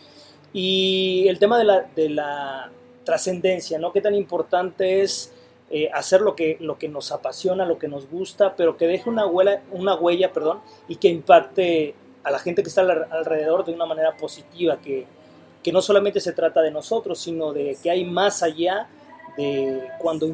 y 0.54 1.26
el 1.28 1.38
tema 1.38 1.58
de 1.58 1.64
la, 1.64 1.82
de 1.94 2.08
la 2.08 2.70
trascendencia, 3.04 3.78
¿no? 3.78 3.92
Qué 3.92 4.00
tan 4.00 4.14
importante 4.14 5.02
es 5.02 5.32
eh, 5.70 5.90
hacer 5.92 6.20
lo 6.20 6.34
que, 6.34 6.56
lo 6.60 6.78
que 6.78 6.88
nos 6.88 7.12
apasiona, 7.12 7.66
lo 7.66 7.78
que 7.78 7.88
nos 7.88 8.08
gusta, 8.08 8.54
pero 8.56 8.76
que 8.76 8.86
deje 8.86 9.10
una 9.10 9.26
huella, 9.26 9.62
una 9.72 9.94
huella 9.94 10.32
perdón, 10.32 10.60
y 10.88 10.96
que 10.96 11.08
impacte 11.08 11.94
a 12.24 12.30
la 12.30 12.38
gente 12.38 12.62
que 12.62 12.68
está 12.68 12.80
alrededor 12.80 13.64
de 13.64 13.72
una 13.72 13.86
manera 13.86 14.16
positiva, 14.16 14.78
que, 14.78 15.06
que 15.62 15.72
no 15.72 15.80
solamente 15.82 16.20
se 16.20 16.32
trata 16.32 16.62
de 16.62 16.70
nosotros, 16.70 17.18
sino 17.20 17.52
de 17.52 17.76
que 17.82 17.90
hay 17.90 18.04
más 18.04 18.42
allá 18.42 18.88
de 19.36 19.82
cuando, 19.98 20.28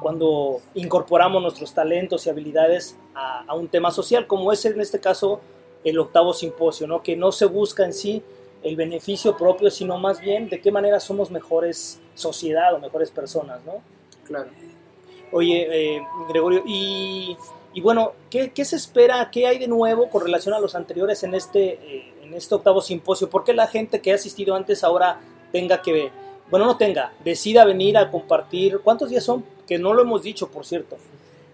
cuando 0.00 0.60
incorporamos 0.74 1.42
nuestros 1.42 1.74
talentos 1.74 2.26
y 2.26 2.30
habilidades 2.30 2.96
a, 3.14 3.44
a, 3.46 3.54
un 3.54 3.68
tema 3.68 3.90
social, 3.90 4.26
como 4.26 4.52
es 4.52 4.64
en 4.64 4.80
este 4.80 5.00
caso 5.00 5.40
el 5.82 5.98
octavo 5.98 6.32
simposio, 6.32 6.86
¿no? 6.86 7.02
que 7.02 7.16
no 7.16 7.32
se 7.32 7.46
busca 7.46 7.84
en 7.84 7.92
sí 7.92 8.22
el 8.62 8.76
beneficio 8.76 9.36
propio, 9.36 9.70
sino 9.70 9.98
más 9.98 10.20
bien 10.20 10.48
de 10.48 10.60
qué 10.60 10.70
manera 10.70 11.00
somos 11.00 11.30
mejores 11.30 12.00
sociedad 12.14 12.74
o 12.74 12.78
mejores 12.78 13.10
personas, 13.10 13.64
¿no? 13.64 13.82
Claro. 14.24 14.50
Oye, 15.32 15.96
eh, 15.96 16.02
Gregorio, 16.28 16.62
y, 16.66 17.36
y 17.72 17.80
bueno, 17.80 18.12
¿qué, 18.30 18.50
¿qué, 18.50 18.64
se 18.64 18.76
espera? 18.76 19.30
¿Qué 19.30 19.46
hay 19.46 19.58
de 19.58 19.68
nuevo 19.68 20.10
con 20.10 20.22
relación 20.22 20.54
a 20.54 20.60
los 20.60 20.74
anteriores 20.74 21.22
en 21.22 21.34
este, 21.34 21.74
eh, 21.74 22.14
en 22.22 22.34
este 22.34 22.54
octavo 22.54 22.80
simposio? 22.80 23.30
¿Por 23.30 23.44
qué 23.44 23.52
la 23.52 23.68
gente 23.68 24.00
que 24.00 24.10
ha 24.10 24.16
asistido 24.16 24.56
antes 24.56 24.82
ahora 24.82 25.20
tenga 25.52 25.80
que, 25.80 26.10
bueno, 26.50 26.66
no 26.66 26.76
tenga, 26.76 27.12
decida 27.24 27.64
venir 27.64 27.96
a 27.96 28.10
compartir? 28.10 28.80
¿Cuántos 28.82 29.10
días 29.10 29.22
son? 29.22 29.44
Que 29.68 29.78
no 29.78 29.94
lo 29.94 30.02
hemos 30.02 30.22
dicho, 30.22 30.48
por 30.48 30.66
cierto. 30.66 30.96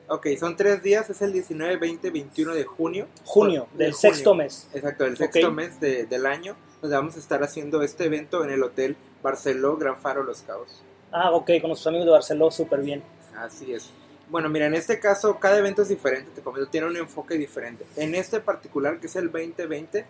Ok, 0.08 0.28
son 0.38 0.56
tres 0.56 0.82
días, 0.82 1.11
es 1.11 1.20
el 1.20 1.32
19, 1.32 1.76
20, 1.76 2.11
21 2.11 2.54
de 2.54 2.64
junio. 2.64 3.08
Junio, 3.25 3.66
del 3.75 3.92
sexto 3.92 4.35
mes. 4.35 4.68
Exacto, 4.73 5.04
del 5.04 5.18
sexto 5.18 5.38
okay. 5.38 5.50
mes 5.50 5.80
de, 5.80 6.06
del 6.06 6.25
año, 6.25 6.56
donde 6.80 6.96
vamos 6.96 7.16
a 7.16 7.18
estar 7.18 7.42
haciendo 7.42 7.82
este 7.82 8.04
evento 8.04 8.42
en 8.42 8.50
el 8.50 8.62
Hotel 8.62 8.96
Barceló 9.23 9.76
Gran 9.76 9.99
Faro 9.99 10.23
Los 10.23 10.40
Cabos. 10.42 10.82
Ah, 11.12 11.32
ok, 11.32 11.46
con 11.61 11.68
nuestros 11.68 11.88
amigos 11.88 12.06
de 12.06 12.12
Barceló, 12.12 12.50
súper 12.50 12.80
bien. 12.80 13.02
Así 13.37 13.73
es. 13.73 13.90
Bueno, 14.28 14.49
mira, 14.49 14.66
en 14.66 14.75
este 14.75 14.99
caso 14.99 15.38
cada 15.38 15.59
evento 15.59 15.83
es 15.83 15.88
diferente, 15.88 16.30
te 16.35 16.40
comento, 16.40 16.68
tiene 16.68 16.87
un 16.87 16.97
enfoque 16.97 17.37
diferente. 17.37 17.87
En 17.97 18.14
este 18.14 18.40
particular, 18.40 18.99
que 18.99 19.06
es 19.06 19.16
el 19.16 19.30
2020, 19.30 20.04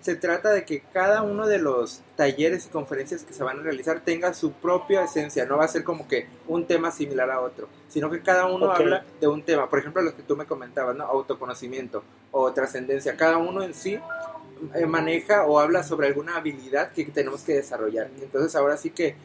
se 0.00 0.14
trata 0.14 0.52
de 0.52 0.64
que 0.64 0.82
cada 0.92 1.22
uno 1.22 1.48
de 1.48 1.58
los 1.58 2.00
talleres 2.14 2.66
y 2.66 2.68
conferencias 2.68 3.24
que 3.24 3.32
se 3.34 3.42
van 3.42 3.58
a 3.58 3.62
realizar 3.62 4.00
tenga 4.00 4.34
su 4.34 4.52
propia 4.52 5.02
esencia, 5.02 5.46
no 5.46 5.56
va 5.56 5.64
a 5.64 5.68
ser 5.68 5.82
como 5.82 6.06
que 6.06 6.28
un 6.46 6.64
tema 6.66 6.92
similar 6.92 7.28
a 7.30 7.40
otro, 7.40 7.68
sino 7.88 8.08
que 8.08 8.22
cada 8.22 8.46
uno 8.46 8.70
okay. 8.70 8.84
habla 8.84 9.04
de 9.20 9.26
un 9.26 9.42
tema. 9.42 9.68
Por 9.68 9.80
ejemplo, 9.80 10.02
lo 10.02 10.14
que 10.14 10.22
tú 10.22 10.36
me 10.36 10.44
comentabas, 10.46 10.94
¿no? 10.94 11.04
Autoconocimiento 11.04 12.04
o 12.30 12.52
trascendencia. 12.52 13.16
Cada 13.16 13.38
uno 13.38 13.64
en 13.64 13.74
sí 13.74 13.98
eh, 14.74 14.86
maneja 14.86 15.44
o 15.44 15.58
habla 15.58 15.82
sobre 15.82 16.06
alguna 16.06 16.36
habilidad 16.36 16.92
que 16.92 17.04
tenemos 17.06 17.42
que 17.42 17.54
desarrollar. 17.54 18.08
Entonces 18.20 18.54
ahora 18.54 18.76
sí 18.76 18.90
que 18.90 19.16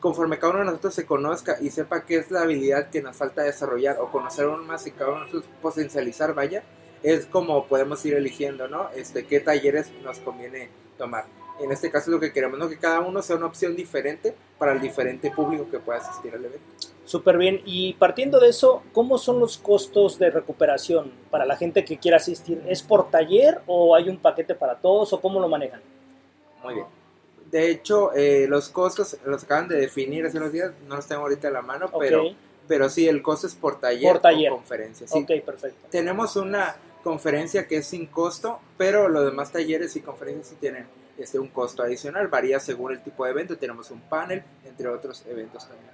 conforme 0.00 0.38
cada 0.38 0.52
uno 0.52 0.58
de 0.60 0.64
nosotros 0.66 0.94
se 0.94 1.06
conozca 1.06 1.58
y 1.60 1.70
sepa 1.70 2.04
qué 2.04 2.16
es 2.16 2.30
la 2.30 2.42
habilidad 2.42 2.88
que 2.90 3.02
nos 3.02 3.16
falta 3.16 3.42
desarrollar 3.42 3.98
o 4.00 4.10
conocer 4.10 4.46
aún 4.46 4.66
más 4.66 4.86
y 4.86 4.90
cada 4.92 5.10
uno 5.10 5.20
de 5.20 5.26
nosotros 5.26 5.52
potencializar, 5.62 6.34
vaya, 6.34 6.64
es 7.02 7.26
como 7.26 7.66
podemos 7.66 8.04
ir 8.06 8.14
eligiendo, 8.14 8.66
¿no? 8.66 8.88
Este, 8.94 9.26
qué 9.26 9.40
talleres 9.40 9.90
nos 10.02 10.18
conviene 10.18 10.70
tomar. 10.98 11.24
En 11.60 11.70
este 11.70 11.90
caso 11.90 12.10
lo 12.10 12.18
que 12.18 12.32
queremos, 12.32 12.58
¿no? 12.58 12.68
Que 12.68 12.78
cada 12.78 13.00
uno 13.00 13.20
sea 13.20 13.36
una 13.36 13.46
opción 13.46 13.76
diferente 13.76 14.34
para 14.58 14.72
el 14.72 14.80
diferente 14.80 15.30
público 15.30 15.70
que 15.70 15.78
pueda 15.78 15.98
asistir 15.98 16.34
al 16.34 16.44
evento. 16.44 16.66
Súper 17.04 17.36
bien. 17.36 17.60
Y 17.66 17.94
partiendo 17.94 18.40
de 18.40 18.48
eso, 18.48 18.82
¿cómo 18.92 19.18
son 19.18 19.40
los 19.40 19.58
costos 19.58 20.18
de 20.18 20.30
recuperación 20.30 21.12
para 21.30 21.44
la 21.44 21.56
gente 21.56 21.84
que 21.84 21.98
quiera 21.98 22.16
asistir? 22.16 22.62
¿Es 22.66 22.82
por 22.82 23.10
taller 23.10 23.60
o 23.66 23.94
hay 23.94 24.08
un 24.08 24.16
paquete 24.16 24.54
para 24.54 24.76
todos 24.76 25.12
o 25.12 25.20
cómo 25.20 25.40
lo 25.40 25.48
manejan? 25.48 25.82
Muy 26.62 26.74
bien. 26.74 26.86
De 27.50 27.70
hecho, 27.70 28.12
eh, 28.14 28.46
los 28.48 28.68
costos 28.68 29.16
los 29.24 29.42
acaban 29.42 29.68
de 29.68 29.76
definir 29.76 30.24
hace 30.24 30.38
unos 30.38 30.52
días, 30.52 30.72
no 30.86 30.96
los 30.96 31.06
tengo 31.06 31.22
ahorita 31.22 31.48
a 31.48 31.50
la 31.50 31.62
mano, 31.62 31.86
okay. 31.90 32.08
pero, 32.08 32.24
pero 32.68 32.88
sí, 32.88 33.08
el 33.08 33.22
costo 33.22 33.48
es 33.48 33.54
por 33.56 33.80
taller, 33.80 34.12
por 34.12 34.22
taller. 34.22 34.52
o 34.52 34.56
conferencia. 34.56 35.06
Sí. 35.08 35.18
Ok, 35.18 35.44
perfecto. 35.44 35.88
Tenemos 35.90 36.36
una 36.36 36.76
conferencia 37.02 37.66
que 37.66 37.78
es 37.78 37.86
sin 37.86 38.06
costo, 38.06 38.60
pero 38.76 39.08
los 39.08 39.24
demás 39.24 39.50
talleres 39.50 39.96
y 39.96 40.00
conferencias 40.00 40.48
sí 40.48 40.56
tienen 40.60 40.86
este, 41.18 41.38
un 41.38 41.48
costo 41.48 41.82
adicional, 41.82 42.28
varía 42.28 42.60
según 42.60 42.92
el 42.92 43.02
tipo 43.02 43.24
de 43.24 43.32
evento, 43.32 43.56
tenemos 43.56 43.90
un 43.90 44.00
panel, 44.00 44.42
entre 44.64 44.88
otros 44.88 45.24
eventos 45.26 45.66
también. 45.66 45.90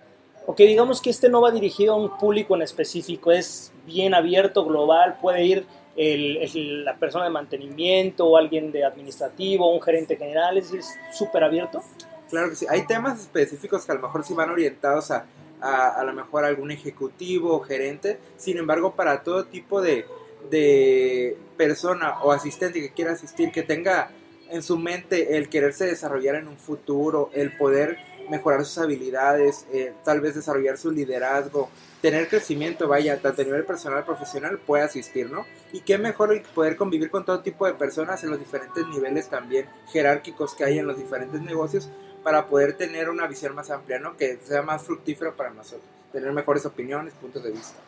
Ok, 0.47 0.59
digamos 0.59 1.01
que 1.01 1.11
este 1.11 1.29
no 1.29 1.41
va 1.41 1.51
dirigido 1.51 1.95
a 1.95 1.97
un 1.97 2.17
público 2.19 2.55
en 2.55 2.63
específico, 2.63 3.33
es 3.33 3.73
bien 3.85 4.15
abierto, 4.15 4.65
global, 4.65 5.19
puede 5.21 5.45
ir 5.45 5.67
el, 5.97 6.85
la 6.85 6.97
persona 6.97 7.25
de 7.25 7.31
mantenimiento 7.31 8.26
o 8.26 8.37
alguien 8.37 8.71
de 8.73 8.85
administrativo, 8.85 9.73
un 9.73 9.81
gerente 9.81 10.17
general, 10.17 10.59
es 10.59 10.73
súper 11.12 11.45
abierto. 11.45 11.83
Claro 12.29 12.50
que 12.50 12.57
sí, 12.57 12.67
hay 12.69 12.87
temas 12.87 13.21
específicos 13.21 13.87
que 13.87 13.93
a 13.93 13.95
lo 13.95 14.03
mejor 14.03 14.25
sí 14.25 14.35
van 14.35 14.50
orientados 14.50 15.11
a, 15.11 15.26
a, 15.61 15.88
a 15.88 16.05
lo 16.05 16.12
mejor 16.12 16.45
algún 16.45 16.71
ejecutivo 16.71 17.55
o 17.55 17.61
gerente, 17.61 18.19
sin 18.37 18.59
embargo 18.59 18.95
para 18.95 19.23
todo 19.23 19.45
tipo 19.47 19.81
de, 19.81 20.07
de 20.50 21.37
persona 21.57 22.23
o 22.23 22.33
asistente 22.33 22.81
que 22.81 22.93
quiera 22.93 23.12
asistir, 23.12 23.53
que 23.53 23.62
tenga 23.62 24.11
en 24.50 24.62
su 24.62 24.79
mente 24.79 25.37
el 25.37 25.49
quererse 25.49 25.87
desarrollar 25.87 26.37
en 26.37 26.49
un 26.49 26.57
futuro, 26.57 27.31
el 27.33 27.57
poder 27.57 27.99
mejorar 28.28 28.64
sus 28.64 28.78
habilidades, 28.78 29.66
eh, 29.73 29.92
tal 30.04 30.21
vez 30.21 30.35
desarrollar 30.35 30.78
su 30.78 30.90
liderazgo, 30.90 31.71
tener 32.00 32.28
crecimiento, 32.28 32.88
vaya, 32.88 33.21
tanto 33.21 33.42
a 33.42 33.45
nivel 33.45 33.64
personal, 33.64 34.04
profesional, 34.04 34.59
puede 34.59 34.85
asistir, 34.85 35.30
¿no? 35.30 35.47
Y 35.73 35.80
qué 35.80 35.99
mejor 35.99 36.42
poder 36.54 36.76
convivir 36.76 37.11
con 37.11 37.25
todo 37.25 37.40
tipo 37.40 37.66
de 37.66 37.75
personas 37.75 38.23
en 38.25 38.30
los 38.30 38.38
diferentes 38.38 38.87
niveles 38.87 39.28
también 39.28 39.66
jerárquicos 39.92 40.54
que 40.54 40.64
hay 40.64 40.78
en 40.78 40.87
los 40.87 40.99
diferentes 40.99 41.40
negocios 41.40 41.88
para 42.23 42.47
poder 42.47 42.76
tener 42.76 43.09
una 43.09 43.26
visión 43.26 43.54
más 43.54 43.71
amplia, 43.71 43.99
¿no? 43.99 44.16
Que 44.16 44.38
sea 44.45 44.62
más 44.62 44.83
fructífero 44.83 45.37
para 45.37 45.50
nosotros, 45.50 45.88
tener 46.12 46.33
mejores 46.33 46.66
opiniones, 46.66 47.14
puntos 47.14 47.42
de 47.42 47.50
vista. 47.50 47.78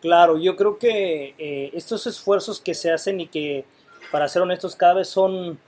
Claro, 0.00 0.38
yo 0.38 0.54
creo 0.54 0.78
que 0.78 1.34
eh, 1.38 1.70
estos 1.72 2.06
esfuerzos 2.06 2.60
que 2.60 2.74
se 2.74 2.92
hacen 2.92 3.20
y 3.20 3.26
que, 3.26 3.64
para 4.12 4.28
ser 4.28 4.42
honestos, 4.42 4.76
cada 4.76 4.94
vez 4.94 5.08
son 5.08 5.58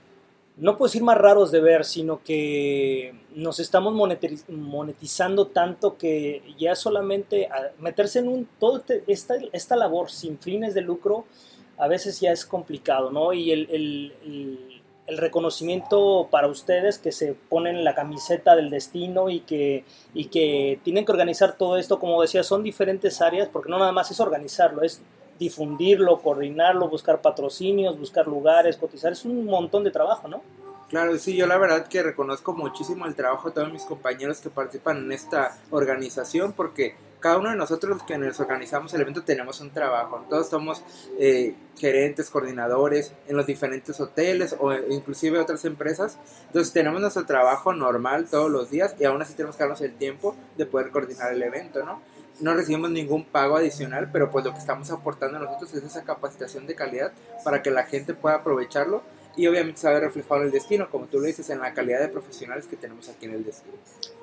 no 0.57 0.77
puedo 0.77 0.89
decir 0.89 1.03
más 1.03 1.17
raros 1.17 1.51
de 1.51 1.61
ver, 1.61 1.85
sino 1.85 2.21
que 2.23 3.15
nos 3.33 3.59
estamos 3.59 3.93
monetizando 4.49 5.47
tanto 5.47 5.97
que 5.97 6.43
ya 6.59 6.75
solamente 6.75 7.49
meterse 7.79 8.19
en 8.19 8.27
un, 8.27 8.47
todo 8.59 8.83
esta, 9.07 9.35
esta 9.53 9.75
labor 9.75 10.11
sin 10.11 10.37
fines 10.37 10.73
de 10.73 10.81
lucro 10.81 11.25
a 11.77 11.87
veces 11.87 12.19
ya 12.19 12.31
es 12.31 12.45
complicado, 12.45 13.11
¿no? 13.11 13.33
Y 13.33 13.51
el, 13.51 13.67
el, 13.71 14.81
reconocimiento 15.17 16.29
para 16.31 16.47
ustedes 16.47 16.97
que 16.97 17.11
se 17.11 17.33
ponen 17.33 17.83
la 17.83 17.95
camiseta 17.95 18.55
del 18.55 18.69
destino 18.69 19.29
y 19.29 19.41
que, 19.41 19.83
y 20.13 20.25
que 20.25 20.79
tienen 20.83 21.03
que 21.03 21.11
organizar 21.11 21.57
todo 21.57 21.75
esto, 21.75 21.99
como 21.99 22.21
decía, 22.21 22.43
son 22.43 22.63
diferentes 22.63 23.19
áreas, 23.21 23.49
porque 23.51 23.69
no 23.69 23.77
nada 23.77 23.91
más 23.91 24.09
es 24.11 24.21
organizarlo, 24.21 24.83
es 24.83 25.01
difundirlo, 25.41 26.21
coordinarlo, 26.21 26.87
buscar 26.87 27.19
patrocinios, 27.19 27.97
buscar 27.97 28.27
lugares, 28.27 28.77
cotizar, 28.77 29.11
es 29.11 29.25
un 29.25 29.43
montón 29.45 29.83
de 29.83 29.89
trabajo, 29.89 30.27
¿no? 30.27 30.43
Claro, 30.87 31.17
sí, 31.17 31.35
yo 31.35 31.47
la 31.47 31.57
verdad 31.57 31.87
que 31.87 32.03
reconozco 32.03 32.53
muchísimo 32.53 33.07
el 33.07 33.15
trabajo 33.15 33.47
de 33.49 33.55
todos 33.55 33.71
mis 33.71 33.83
compañeros 33.83 34.39
que 34.39 34.51
participan 34.51 34.97
en 34.97 35.11
esta 35.11 35.57
organización 35.71 36.53
porque 36.53 36.95
cada 37.19 37.39
uno 37.39 37.49
de 37.49 37.55
nosotros 37.55 38.03
que 38.03 38.19
nos 38.19 38.39
organizamos 38.39 38.93
el 38.93 39.01
evento 39.01 39.23
tenemos 39.23 39.61
un 39.61 39.71
trabajo, 39.71 40.25
todos 40.29 40.49
somos 40.49 40.83
eh, 41.17 41.55
gerentes, 41.75 42.29
coordinadores 42.29 43.13
en 43.27 43.35
los 43.35 43.47
diferentes 43.47 43.99
hoteles 43.99 44.55
o 44.59 44.73
inclusive 44.73 45.39
otras 45.39 45.65
empresas, 45.65 46.19
entonces 46.47 46.71
tenemos 46.71 47.01
nuestro 47.01 47.25
trabajo 47.25 47.73
normal 47.73 48.27
todos 48.29 48.51
los 48.51 48.69
días 48.69 48.95
y 48.99 49.05
aún 49.05 49.21
así 49.23 49.33
tenemos 49.33 49.55
que 49.55 49.63
darnos 49.63 49.81
el 49.81 49.95
tiempo 49.95 50.35
de 50.57 50.67
poder 50.67 50.91
coordinar 50.91 51.33
el 51.33 51.41
evento, 51.41 51.83
¿no? 51.83 52.01
No 52.41 52.53
recibimos 52.53 52.89
ningún 52.91 53.23
pago 53.23 53.57
adicional, 53.57 54.09
pero 54.11 54.31
pues 54.31 54.45
lo 54.45 54.51
que 54.53 54.59
estamos 54.59 54.91
aportando 54.91 55.39
nosotros 55.39 55.73
es 55.73 55.83
esa 55.83 56.03
capacitación 56.03 56.67
de 56.67 56.75
calidad 56.75 57.11
para 57.43 57.61
que 57.61 57.71
la 57.71 57.83
gente 57.83 58.13
pueda 58.13 58.35
aprovecharlo 58.35 59.03
y 59.35 59.47
obviamente 59.47 59.79
se 59.79 59.89
ve 59.89 59.97
en 59.97 60.41
el 60.41 60.51
destino, 60.51 60.89
como 60.89 61.05
tú 61.05 61.19
lo 61.19 61.23
dices, 61.25 61.49
en 61.49 61.59
la 61.59 61.73
calidad 61.73 61.99
de 61.99 62.09
profesionales 62.09 62.67
que 62.67 62.75
tenemos 62.75 63.07
aquí 63.07 63.25
en 63.25 63.33
el 63.33 63.45
destino. 63.45 63.75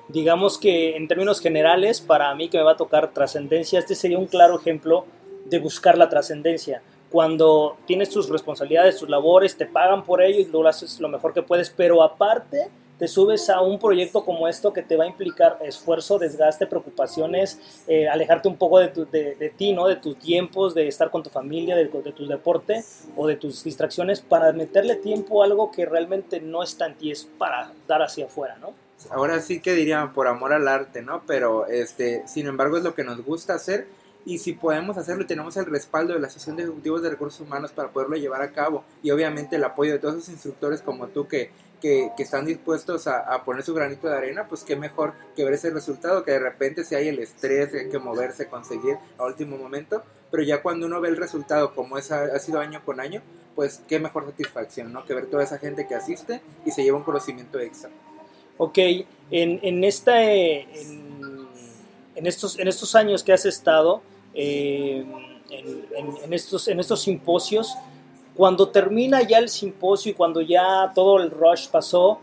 Digamos 0.07 0.57
que 0.57 0.95
en 0.95 1.07
términos 1.07 1.41
generales, 1.41 2.01
para 2.01 2.33
mí 2.35 2.49
que 2.49 2.57
me 2.57 2.63
va 2.63 2.73
a 2.73 2.77
tocar 2.77 3.11
trascendencia, 3.11 3.79
este 3.79 3.95
sería 3.95 4.19
un 4.19 4.27
claro 4.27 4.59
ejemplo 4.59 5.05
de 5.45 5.59
buscar 5.59 5.97
la 5.97 6.09
trascendencia. 6.09 6.81
Cuando 7.09 7.77
tienes 7.87 8.09
tus 8.09 8.29
responsabilidades, 8.29 8.97
tus 8.97 9.09
labores, 9.09 9.57
te 9.57 9.65
pagan 9.65 10.03
por 10.03 10.21
ello 10.21 10.39
y 10.39 10.45
lo 10.45 10.67
haces 10.67 10.99
lo 10.99 11.09
mejor 11.09 11.33
que 11.33 11.41
puedes, 11.41 11.71
pero 11.71 12.03
aparte 12.03 12.69
te 12.99 13.07
subes 13.07 13.49
a 13.49 13.61
un 13.61 13.79
proyecto 13.79 14.25
como 14.25 14.47
esto 14.47 14.73
que 14.73 14.83
te 14.83 14.97
va 14.97 15.05
a 15.05 15.07
implicar 15.07 15.57
esfuerzo, 15.63 16.19
desgaste, 16.19 16.67
preocupaciones, 16.67 17.57
eh, 17.87 18.09
alejarte 18.09 18.49
un 18.49 18.57
poco 18.57 18.79
de, 18.79 18.89
tu, 18.89 19.05
de, 19.05 19.53
ti, 19.57 19.71
¿no? 19.71 19.87
De 19.87 19.95
tus 19.95 20.19
tiempos, 20.19 20.75
de 20.75 20.87
estar 20.87 21.09
con 21.09 21.23
tu 21.23 21.29
familia, 21.29 21.77
de, 21.77 21.85
de, 21.85 22.11
tu 22.11 22.27
deporte 22.27 22.83
o 23.15 23.25
de 23.25 23.37
tus 23.37 23.63
distracciones 23.63 24.19
para 24.19 24.51
meterle 24.51 24.97
tiempo 24.97 25.41
a 25.41 25.45
algo 25.45 25.71
que 25.71 25.85
realmente 25.85 26.41
no 26.41 26.61
está 26.61 26.87
en 26.87 26.95
ti, 26.95 27.11
es 27.11 27.23
para 27.37 27.71
dar 27.87 28.01
hacia 28.01 28.25
afuera, 28.25 28.57
¿no? 28.59 28.73
Ahora 29.11 29.39
sí 29.39 29.61
que 29.61 29.73
dirían 29.73 30.11
por 30.11 30.27
amor 30.27 30.51
al 30.51 30.67
arte, 30.67 31.01
¿no? 31.01 31.23
Pero 31.25 31.67
este, 31.67 32.27
sin 32.27 32.47
embargo 32.47 32.77
es 32.77 32.83
lo 32.83 32.93
que 32.93 33.05
nos 33.05 33.23
gusta 33.23 33.53
hacer 33.53 33.87
y 34.25 34.37
si 34.37 34.53
podemos 34.53 34.97
hacerlo 34.97 35.23
y 35.23 35.27
tenemos 35.27 35.55
el 35.57 35.65
respaldo 35.65 36.13
de 36.13 36.19
la 36.19 36.27
Asociación 36.27 36.57
de 36.57 36.63
Ejecutivos 36.63 37.01
de 37.01 37.09
Recursos 37.09 37.39
Humanos 37.41 37.71
para 37.71 37.89
poderlo 37.89 38.15
llevar 38.15 38.41
a 38.41 38.51
cabo 38.51 38.83
y 39.01 39.11
obviamente 39.11 39.55
el 39.55 39.63
apoyo 39.63 39.93
de 39.93 39.99
todos 39.99 40.15
esos 40.15 40.29
instructores 40.29 40.81
como 40.81 41.07
tú 41.07 41.27
que, 41.27 41.51
que, 41.79 42.11
están 42.17 42.45
dispuestos 42.45 43.07
a, 43.07 43.43
poner 43.45 43.63
su 43.63 43.73
granito 43.73 44.07
de 44.07 44.17
arena, 44.17 44.47
pues 44.47 44.63
qué 44.63 44.75
mejor 44.75 45.13
que 45.35 45.43
ver 45.43 45.53
ese 45.53 45.69
resultado, 45.69 46.23
que 46.23 46.31
de 46.31 46.39
repente 46.39 46.83
si 46.83 46.95
hay 46.95 47.07
el 47.07 47.19
estrés, 47.19 47.73
hay 47.73 47.89
que 47.89 47.99
moverse, 47.99 48.47
conseguir 48.47 48.97
a 49.17 49.25
último 49.25 49.57
momento, 49.57 50.03
pero 50.29 50.43
ya 50.43 50.61
cuando 50.61 50.85
uno 50.85 50.99
ve 50.99 51.09
el 51.09 51.17
resultado 51.17 51.73
como 51.73 51.97
es, 51.97 52.11
ha, 52.11 52.37
sido 52.39 52.59
año 52.59 52.83
con 52.83 52.99
año, 52.99 53.21
pues 53.55 53.81
qué 53.87 53.99
mejor 53.99 54.25
satisfacción, 54.25 54.91
¿no? 54.93 55.05
Que 55.05 55.13
ver 55.13 55.27
toda 55.27 55.43
esa 55.43 55.57
gente 55.57 55.87
que 55.87 55.95
asiste 55.95 56.41
y 56.65 56.71
se 56.71 56.83
lleva 56.83 56.97
un 56.97 57.03
conocimiento 57.03 57.59
extra. 57.59 57.89
Ok, 58.57 58.77
en, 58.77 59.59
en 59.63 59.83
esta... 59.83 60.21
En 60.21 61.08
en 62.19 62.27
estos, 62.27 62.59
en 62.59 62.67
estos 62.67 62.95
años 62.95 63.23
que 63.23 63.31
has 63.31 63.45
estado 63.45 64.01
eh, 64.33 65.05
en, 65.49 66.33
estos, 66.33 66.67
en 66.67 66.79
estos 66.81 67.01
simposios, 67.01 67.75
cuando 68.35 68.69
termina 68.69 69.21
ya 69.21 69.37
el 69.37 69.47
simposio 69.47 70.11
y 70.11 70.15
cuando 70.15 70.41
ya 70.41 70.91
todo 70.93 71.17
el 71.17 71.31
rush 71.31 71.69
pasó, 71.69 72.19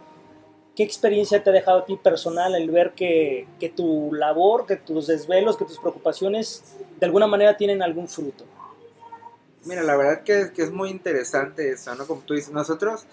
¿qué 0.77 0.83
experiencia 0.83 1.43
te 1.43 1.49
ha 1.49 1.53
dejado 1.53 1.79
a 1.79 1.85
ti 1.87 1.97
personal 1.97 2.55
el 2.55 2.71
ver 2.71 2.93
que, 2.93 3.49
que 3.59 3.71
tu 3.71 4.13
labor, 4.13 4.67
que 4.67 4.77
tus 4.77 5.07
desvelos, 5.07 5.57
que 5.57 5.65
tus 5.65 5.79
preocupaciones 5.79 6.77
de 7.01 7.07
alguna 7.07 7.27
manera 7.27 7.57
tienen 7.57 7.83
algún 7.83 8.07
fruto? 8.07 8.45
Mira, 9.65 9.83
la 9.83 9.97
verdad 9.97 10.23
que, 10.23 10.53
que 10.55 10.63
es 10.63 10.71
muy 10.71 10.91
interesante 10.91 11.73
eso, 11.73 11.95
¿no? 11.95 12.07
Como 12.07 12.21
tú 12.21 12.35
dices, 12.35 12.53
nosotros 12.53 13.07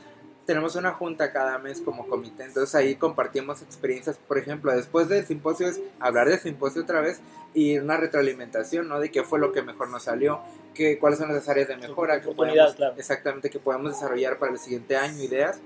tenemos 0.45 0.75
una 0.75 0.91
junta 0.91 1.31
cada 1.31 1.57
mes 1.57 1.81
como 1.81 2.07
comité, 2.07 2.43
entonces 2.43 2.75
ahí 2.75 2.95
compartimos 2.95 3.61
experiencias, 3.61 4.17
por 4.17 4.37
ejemplo, 4.37 4.75
después 4.75 5.07
del 5.07 5.25
simposio 5.25 5.67
es 5.67 5.79
hablar 5.99 6.27
del 6.27 6.39
simposio 6.39 6.81
otra 6.83 7.01
vez 7.01 7.21
y 7.53 7.77
una 7.77 7.97
retroalimentación, 7.97 8.87
¿no? 8.87 8.99
De 8.99 9.11
qué 9.11 9.23
fue 9.23 9.39
lo 9.39 9.51
que 9.51 9.61
mejor 9.61 9.89
nos 9.89 10.03
salió, 10.03 10.41
qué, 10.73 10.99
cuáles 10.99 11.19
son 11.19 11.33
las 11.33 11.47
áreas 11.47 11.67
de 11.67 11.77
mejora 11.77 12.21
que 12.21 12.31
podemos, 12.31 12.75
exactamente 12.97 13.49
que 13.49 13.59
podemos 13.59 13.91
desarrollar 13.91 14.37
para 14.37 14.51
el 14.51 14.59
siguiente 14.59 14.97
año, 14.97 15.23
ideas, 15.23 15.59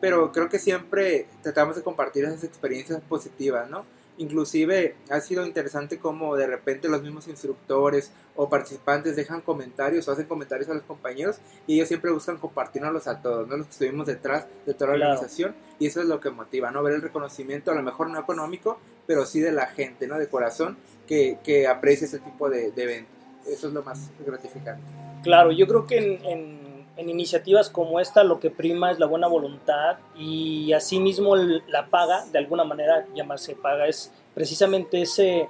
pero 0.00 0.32
creo 0.32 0.48
que 0.48 0.58
siempre 0.58 1.26
tratamos 1.42 1.76
de 1.76 1.82
compartir 1.82 2.24
esas 2.24 2.44
experiencias 2.44 3.00
positivas, 3.02 3.68
¿no? 3.70 3.84
Inclusive 4.20 4.96
ha 5.08 5.18
sido 5.20 5.46
interesante 5.46 5.98
como 5.98 6.36
de 6.36 6.46
repente 6.46 6.90
los 6.90 7.02
mismos 7.02 7.26
instructores 7.26 8.12
o 8.36 8.50
participantes 8.50 9.16
dejan 9.16 9.40
comentarios 9.40 10.06
o 10.06 10.12
hacen 10.12 10.26
comentarios 10.26 10.68
a 10.68 10.74
los 10.74 10.82
compañeros 10.82 11.38
y 11.66 11.76
ellos 11.76 11.88
siempre 11.88 12.10
buscan 12.10 12.36
compartirnos 12.36 13.06
a 13.06 13.22
todos, 13.22 13.48
¿no? 13.48 13.56
Los 13.56 13.68
que 13.68 13.72
estuvimos 13.72 14.06
detrás 14.06 14.46
de 14.66 14.74
toda 14.74 14.94
la 14.94 15.06
organización 15.06 15.54
y 15.78 15.86
eso 15.86 16.02
es 16.02 16.06
lo 16.06 16.20
que 16.20 16.28
motiva, 16.28 16.70
¿no? 16.70 16.82
Ver 16.82 16.96
el 16.96 17.00
reconocimiento, 17.02 17.70
a 17.70 17.74
lo 17.74 17.82
mejor 17.82 18.10
no 18.10 18.20
económico, 18.20 18.78
pero 19.06 19.24
sí 19.24 19.40
de 19.40 19.52
la 19.52 19.68
gente, 19.68 20.06
¿no? 20.06 20.18
De 20.18 20.28
corazón 20.28 20.76
que, 21.06 21.38
que 21.42 21.66
aprecia 21.66 22.06
ese 22.06 22.18
tipo 22.18 22.50
de, 22.50 22.74
eventos. 22.76 23.14
Eso 23.46 23.68
es 23.68 23.72
lo 23.72 23.82
más 23.82 24.10
gratificante. 24.26 24.82
Claro, 25.22 25.50
yo 25.50 25.66
creo 25.66 25.86
que 25.86 25.96
en 25.96 26.26
en 26.26 26.69
iniciativas 27.08 27.70
como 27.70 28.00
esta 28.00 28.24
lo 28.24 28.40
que 28.40 28.50
prima 28.50 28.90
es 28.90 28.98
la 28.98 29.06
buena 29.06 29.26
voluntad 29.26 29.98
y 30.16 30.72
asimismo 30.72 31.36
la 31.36 31.88
paga, 31.88 32.26
de 32.26 32.38
alguna 32.38 32.64
manera 32.64 33.06
llamarse 33.14 33.54
paga, 33.54 33.86
es 33.86 34.12
precisamente 34.34 35.02
ese, 35.02 35.48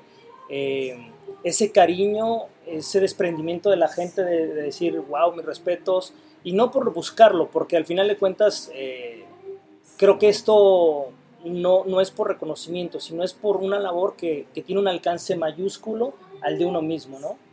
eh, 0.49 1.11
ese 1.43 1.73
cariño, 1.73 2.45
ese 2.67 3.01
desprendimiento 3.01 3.71
de 3.71 3.77
la 3.77 3.89
gente 3.89 4.23
de, 4.23 4.49
decir, 4.49 5.01
wow, 5.01 5.35
mis 5.35 5.45
respetos, 5.45 6.13
y 6.45 6.53
no 6.53 6.71
por 6.71 6.93
buscarlo, 6.93 7.51
porque 7.51 7.77
al 7.77 7.85
final 7.85 8.09
de 8.09 8.17
cuentas 8.17 8.71
eh, 8.75 9.25
creo 9.97 10.19
que 10.19 10.29
esto 10.29 11.09
no, 11.45 11.85
no 11.85 12.01
es 12.01 12.11
por 12.11 12.29
reconocimiento, 12.29 13.01
sino 13.01 13.23
es 13.23 13.35
por 13.35 13.57
una 13.57 13.79
labor 13.79 14.15
que, 14.17 14.47
que 14.55 14.63
tiene 14.63 14.81
un 14.81 14.89
alcance 14.89 15.37
mayúsculo 15.37 16.15
al 16.43 16.59
de 16.59 16.65
uno 16.65 16.81
mismo, 16.81 17.19
¿no? 17.19 17.50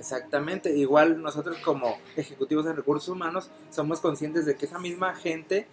Exactamente, 0.00 0.74
igual 0.74 1.20
nosotros 1.20 1.58
como 1.58 1.98
ejecutivos 2.16 2.64
de 2.64 2.72
recursos 2.72 3.10
humanos 3.10 3.50
somos 3.68 4.00
conscientes 4.00 4.46
de 4.46 4.56
que 4.56 4.64
esa 4.64 4.78
misma 4.78 5.14
gente 5.14 5.66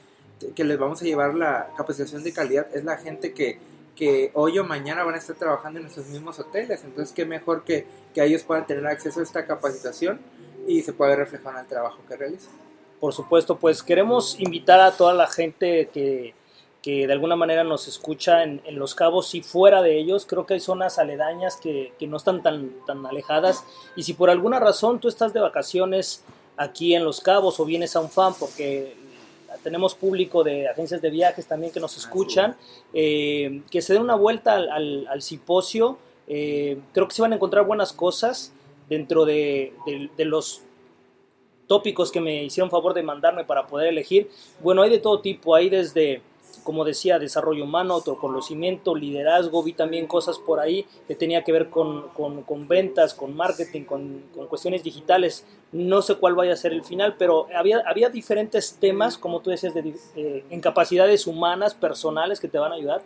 que 0.53 0.65
les 0.65 0.77
vamos 0.77 1.01
a 1.01 1.05
llevar 1.05 1.33
la 1.33 1.69
capacitación 1.77 2.25
de 2.25 2.33
calidad 2.33 2.67
es 2.75 2.83
la 2.83 2.97
gente 2.97 3.33
que, 3.33 3.57
que 3.95 4.31
hoy 4.33 4.59
o 4.59 4.65
mañana 4.65 5.05
van 5.05 5.15
a 5.15 5.17
estar 5.17 5.37
trabajando 5.37 5.79
en 5.79 5.83
nuestros 5.83 6.07
mismos 6.07 6.37
hoteles. 6.39 6.83
Entonces, 6.83 7.15
qué 7.15 7.25
mejor 7.25 7.63
que, 7.63 7.87
que 8.13 8.21
ellos 8.21 8.43
puedan 8.43 8.67
tener 8.67 8.85
acceso 8.85 9.21
a 9.21 9.23
esta 9.23 9.45
capacitación 9.45 10.19
y 10.67 10.81
se 10.81 10.91
puede 10.91 11.15
reflejar 11.15 11.53
en 11.53 11.61
el 11.61 11.67
trabajo 11.67 11.99
que 12.05 12.17
realizan. 12.17 12.51
Por 12.99 13.13
supuesto, 13.13 13.57
pues 13.57 13.81
queremos 13.81 14.37
invitar 14.41 14.81
a 14.81 14.91
toda 14.91 15.13
la 15.13 15.27
gente 15.27 15.87
que 15.93 16.33
que 16.88 17.06
de 17.06 17.12
alguna 17.12 17.36
manera 17.36 17.65
nos 17.65 17.89
escucha 17.89 18.43
en, 18.43 18.62
Los 18.71 18.95
Cabos 18.95 19.36
y 19.36 19.41
fuera 19.41 19.82
de 19.82 20.00
ellos. 20.00 20.26
Creo 20.26 20.45
que 20.45 20.54
hay 20.54 20.62
zonas 20.62 21.00
aledañas 21.00 21.58
que, 21.58 21.91
no 22.08 22.15
están 22.15 22.41
tan, 22.41 22.71
tan 22.86 23.06
alejadas. 23.06 23.65
Y 23.97 24.04
si 24.04 24.13
por 24.13 24.30
alguna 24.30 24.58
razón 24.58 25.02
tú 25.02 25.10
estás 25.10 25.34
de 25.34 25.41
vacaciones 25.41 26.23
aquí 26.56 26.95
en 26.95 27.04
Los 27.04 27.19
Cabos 27.19 27.60
o 27.60 27.65
vienes 27.65 27.97
a 27.97 28.00
un 28.00 28.10
fan, 28.10 28.34
porque 28.39 28.95
tenemos 29.63 29.95
público 29.95 30.45
de 30.45 30.69
agencias 30.69 31.02
de 31.02 31.10
viajes 31.10 31.45
también 31.45 31.73
que 31.73 31.82
nos 31.82 31.97
escuchan, 31.97 32.56
eh, 32.93 33.63
que 33.69 33.82
se 33.82 33.91
den 33.91 34.04
una 34.04 34.15
vuelta 34.15 34.54
al, 34.54 34.69
al. 35.10 35.21
Eh, 36.30 36.80
creo 36.93 37.08
que 37.10 37.13
se 37.13 37.21
van 37.21 37.34
a 37.34 37.36
encontrar 37.36 37.65
buenas 37.65 37.91
cosas 37.91 38.54
dentro 38.88 39.26
de, 39.26 39.73
de 40.15 40.23
los 40.23 40.62
tópicos 41.67 42.13
que 42.13 42.21
me 42.21 42.45
hicieron 42.45 42.71
favor 42.71 42.93
de 42.93 43.04
mandarme 43.04 43.43
para 43.43 43.67
poder 43.67 43.89
elegir. 43.89 44.30
Bueno, 44.62 44.84
hay 44.84 44.89
de 44.89 45.00
todo 45.00 45.19
tipo, 45.19 45.54
hay 45.54 45.69
desde 45.69 46.21
como 46.67 46.84
decía, 46.84 47.17
desarrollo 47.17 47.63
humano, 47.63 47.93
autoconocimiento, 47.93 48.93
liderazgo, 48.93 49.63
vi 49.63 49.71
también 49.71 50.06
cosas 50.06 50.38
por 50.38 50.60
ahí 50.60 50.86
que 51.08 51.15
tenía 51.15 51.45
que 51.45 51.53
ver 51.53 51.69
con, 51.69 52.10
con, 52.10 52.67
ventas, 52.67 53.13
con 53.13 53.34
marketing, 53.38 53.86
con, 53.86 54.23
con, 54.36 54.47
cuestiones 54.47 54.84
digitales. 54.84 55.45
No 55.71 56.01
sé 56.01 56.15
cuál 56.15 56.36
vaya 56.36 56.51
a 56.51 56.58
ser 56.58 56.73
el 56.73 56.84
final, 56.84 57.15
pero 57.17 57.47
había, 57.56 57.82
había 57.88 58.10
diferentes 58.10 58.80
temas, 58.82 59.17
como 59.17 59.39
tú 59.39 59.49
decías, 59.49 59.73
de, 59.73 59.95
eh, 60.17 60.43
en 60.49 60.60
capacidades 60.60 61.25
humanas, 61.25 61.73
personales 61.73 62.41
que 62.41 62.49
te 62.49 62.60
van 62.60 62.73
a 62.73 62.75
ayudar 62.75 63.01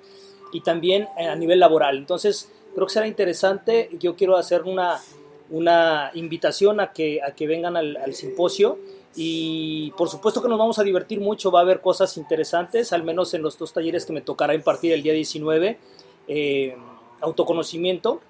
y 0.52 0.62
también 0.62 1.08
eh, 1.20 1.28
a 1.28 1.36
nivel 1.36 1.60
laboral. 1.60 2.00
Entonces, 2.00 2.52
creo 2.74 2.88
que 2.88 2.94
será 2.94 3.06
interesante. 3.06 3.92
Yo 4.00 4.16
quiero 4.16 4.38
hacer 4.38 4.64
una, 4.64 5.00
una 5.52 6.10
invitación 6.16 6.80
a 6.80 6.94
que, 6.94 7.22
a 7.22 7.36
que 7.36 7.46
vengan 7.46 7.78
al, 7.78 7.96
al 7.98 8.16
simposio 8.16 8.80
y 9.16 9.92
por 9.98 10.10
supuesto 10.10 10.42
que 10.42 10.48
nos 10.48 10.58
vamos 10.58 10.80
a 10.80 10.84
divertir 10.84 11.20
mucho, 11.20 11.52
va 11.52 11.60
a 11.60 11.64
haber 11.64 11.82
cosas 11.82 12.16
interesantes, 12.18 12.94
al 12.94 13.04
menos 13.04 13.34
en 13.34 13.42
los 13.42 13.58
dos 13.58 13.74
talleres 13.74 14.06
que 14.06 14.14
me 14.14 14.22
tocará 14.22 14.54
impartir 14.54 14.94
el 14.94 15.04
día 15.04 15.14
19, 15.14 15.78
eh, 16.28 16.78
autoconocimiento, 17.20 18.22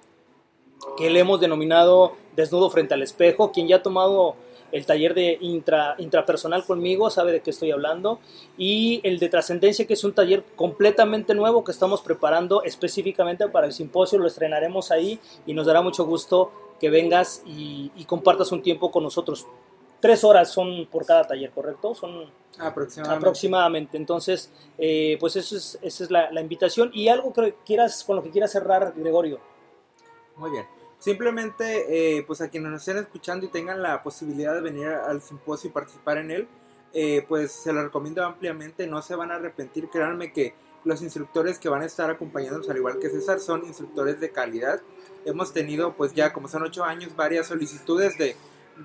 que 0.96 1.10
le 1.10 1.20
hemos 1.20 1.40
denominado 1.40 2.16
desnudo 2.34 2.68
frente 2.70 2.94
al 2.94 3.02
espejo, 3.02 3.52
quien 3.52 3.68
ya 3.68 3.76
ha 3.76 3.82
tomado 3.82 4.34
el 4.72 4.86
taller 4.86 5.14
de 5.14 5.36
intra, 5.40 5.94
intrapersonal 5.98 6.64
conmigo 6.64 7.10
sabe 7.10 7.30
de 7.30 7.42
qué 7.42 7.50
estoy 7.50 7.70
hablando, 7.70 8.18
y 8.58 9.00
el 9.04 9.20
de 9.20 9.28
trascendencia, 9.28 9.86
que 9.86 9.94
es 9.94 10.02
un 10.02 10.14
taller 10.14 10.42
completamente 10.56 11.34
nuevo 11.34 11.62
que 11.62 11.70
estamos 11.70 12.02
preparando 12.02 12.64
específicamente 12.64 13.46
para 13.48 13.66
el 13.66 13.72
simposio, 13.72 14.18
lo 14.18 14.26
estrenaremos 14.26 14.90
ahí 14.90 15.20
y 15.46 15.54
nos 15.54 15.66
dará 15.66 15.82
mucho 15.82 16.04
gusto 16.06 16.50
que 16.80 16.90
vengas 16.90 17.42
y, 17.46 17.92
y 17.94 18.04
compartas 18.06 18.50
un 18.50 18.62
tiempo 18.62 18.90
con 18.90 19.04
nosotros 19.04 19.46
tres 20.02 20.24
horas 20.24 20.50
son 20.50 20.86
por 20.90 21.06
cada 21.06 21.24
taller, 21.24 21.50
¿correcto? 21.52 21.94
Son 21.94 22.26
aproximadamente. 22.58 23.16
aproximadamente. 23.16 23.96
Entonces, 23.96 24.50
eh, 24.76 25.16
pues 25.20 25.36
eso 25.36 25.56
es, 25.56 25.78
esa 25.80 26.04
es 26.04 26.10
la, 26.10 26.40
invitación. 26.40 26.90
¿Y 26.92 27.08
algo 27.08 27.32
que 27.32 27.54
quieras, 27.64 28.02
con 28.04 28.16
lo 28.16 28.22
que 28.22 28.30
quieras 28.30 28.50
cerrar, 28.50 28.92
Gregorio? 28.96 29.40
Muy 30.36 30.50
bien. 30.50 30.66
Simplemente, 30.98 32.18
eh, 32.18 32.24
pues 32.24 32.40
a 32.40 32.50
quienes 32.50 32.72
nos 32.72 32.82
estén 32.82 32.98
escuchando 32.98 33.46
y 33.46 33.48
tengan 33.48 33.80
la 33.80 34.02
posibilidad 34.02 34.54
de 34.54 34.60
venir 34.60 34.88
al 34.88 35.22
simposio 35.22 35.70
y 35.70 35.72
participar 35.72 36.18
en 36.18 36.30
él, 36.32 36.48
eh, 36.92 37.24
pues 37.28 37.52
se 37.52 37.72
lo 37.72 37.82
recomiendo 37.82 38.24
ampliamente, 38.24 38.86
no 38.86 39.02
se 39.02 39.14
van 39.14 39.30
a 39.30 39.36
arrepentir, 39.36 39.88
créanme 39.88 40.32
que 40.32 40.54
los 40.84 41.00
instructores 41.00 41.58
que 41.58 41.68
van 41.68 41.82
a 41.82 41.86
estar 41.86 42.10
acompañándonos, 42.10 42.68
al 42.68 42.76
igual 42.76 42.98
que 42.98 43.08
César, 43.08 43.38
son 43.38 43.64
instructores 43.66 44.20
de 44.20 44.30
calidad. 44.30 44.80
Hemos 45.24 45.52
tenido, 45.52 45.94
pues 45.94 46.12
ya 46.12 46.32
como 46.32 46.48
son 46.48 46.64
ocho 46.64 46.84
años, 46.84 47.14
varias 47.14 47.46
solicitudes 47.46 48.18
de 48.18 48.36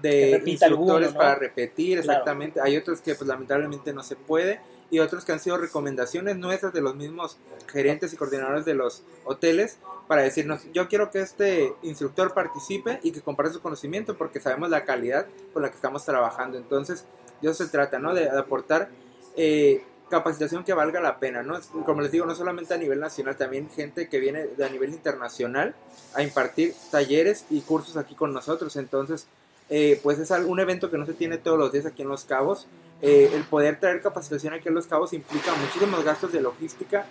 de 0.01 0.41
instructores 0.45 1.13
para 1.13 1.35
repetir, 1.35 1.99
exactamente. 1.99 2.59
Hay 2.61 2.77
otros 2.77 3.01
que 3.01 3.15
pues 3.15 3.27
lamentablemente 3.27 3.93
no 3.93 4.03
se 4.03 4.15
puede 4.15 4.59
y 4.89 4.99
otros 4.99 5.25
que 5.25 5.33
han 5.33 5.39
sido 5.39 5.57
recomendaciones 5.57 6.37
nuestras 6.37 6.73
de 6.73 6.81
los 6.81 6.95
mismos 6.95 7.37
gerentes 7.67 8.13
y 8.13 8.17
coordinadores 8.17 8.65
de 8.65 8.73
los 8.73 9.03
hoteles 9.25 9.77
para 10.07 10.21
decirnos, 10.21 10.61
yo 10.73 10.87
quiero 10.87 11.11
que 11.11 11.19
este 11.19 11.73
instructor 11.81 12.33
participe 12.33 12.99
y 13.03 13.11
que 13.11 13.21
comparte 13.21 13.53
su 13.53 13.61
conocimiento 13.61 14.17
porque 14.17 14.39
sabemos 14.39 14.69
la 14.69 14.85
calidad 14.85 15.27
con 15.53 15.61
la 15.61 15.69
que 15.69 15.75
estamos 15.75 16.05
trabajando. 16.05 16.57
Entonces, 16.57 17.05
de 17.41 17.49
eso 17.49 17.65
se 17.65 17.69
trata, 17.69 17.99
¿no? 17.99 18.13
De, 18.13 18.29
aportar 18.29 18.89
eh, 19.35 19.83
capacitación 20.09 20.63
que 20.63 20.73
valga 20.73 21.01
la 21.01 21.19
pena, 21.19 21.43
¿no? 21.43 21.59
Como 21.85 22.01
les 22.01 22.11
digo, 22.11 22.25
no 22.25 22.35
solamente 22.35 22.73
a 22.73 22.77
nivel 22.77 23.01
nacional, 23.01 23.35
también 23.35 23.69
gente 23.69 24.07
que 24.07 24.19
viene 24.19 24.47
de 24.47 24.65
a 24.65 24.69
nivel 24.69 24.91
internacional 24.91 25.75
a 26.13 26.23
impartir 26.23 26.73
talleres 26.89 27.45
y 27.49 27.59
cursos 27.61 27.97
aquí 27.97 28.15
con 28.15 28.33
nosotros. 28.33 28.77
Entonces, 28.77 29.27
eh, 29.69 29.99
pues 30.01 30.19
es 30.19 30.31
un 30.31 30.59
evento 30.59 30.89
que 30.89 30.97
no 30.97 31.05
se 31.05 31.13
tiene 31.13 31.37
todos 31.37 31.57
los 31.57 31.71
días 31.71 31.85
aquí 31.85 32.01
en 32.01 32.09
Los 32.09 32.25
Cabos. 32.25 32.67
Eh, 33.01 33.31
el 33.33 33.43
poder 33.43 33.79
traer 33.79 34.01
capacitación 34.01 34.53
aquí 34.53 34.69
en 34.69 34.75
Los 34.75 34.87
Cabos 34.87 35.13
implica 35.13 35.53
muchísimos 35.55 36.03
gastos 36.03 36.31
de 36.31 36.41
logística 36.41 37.05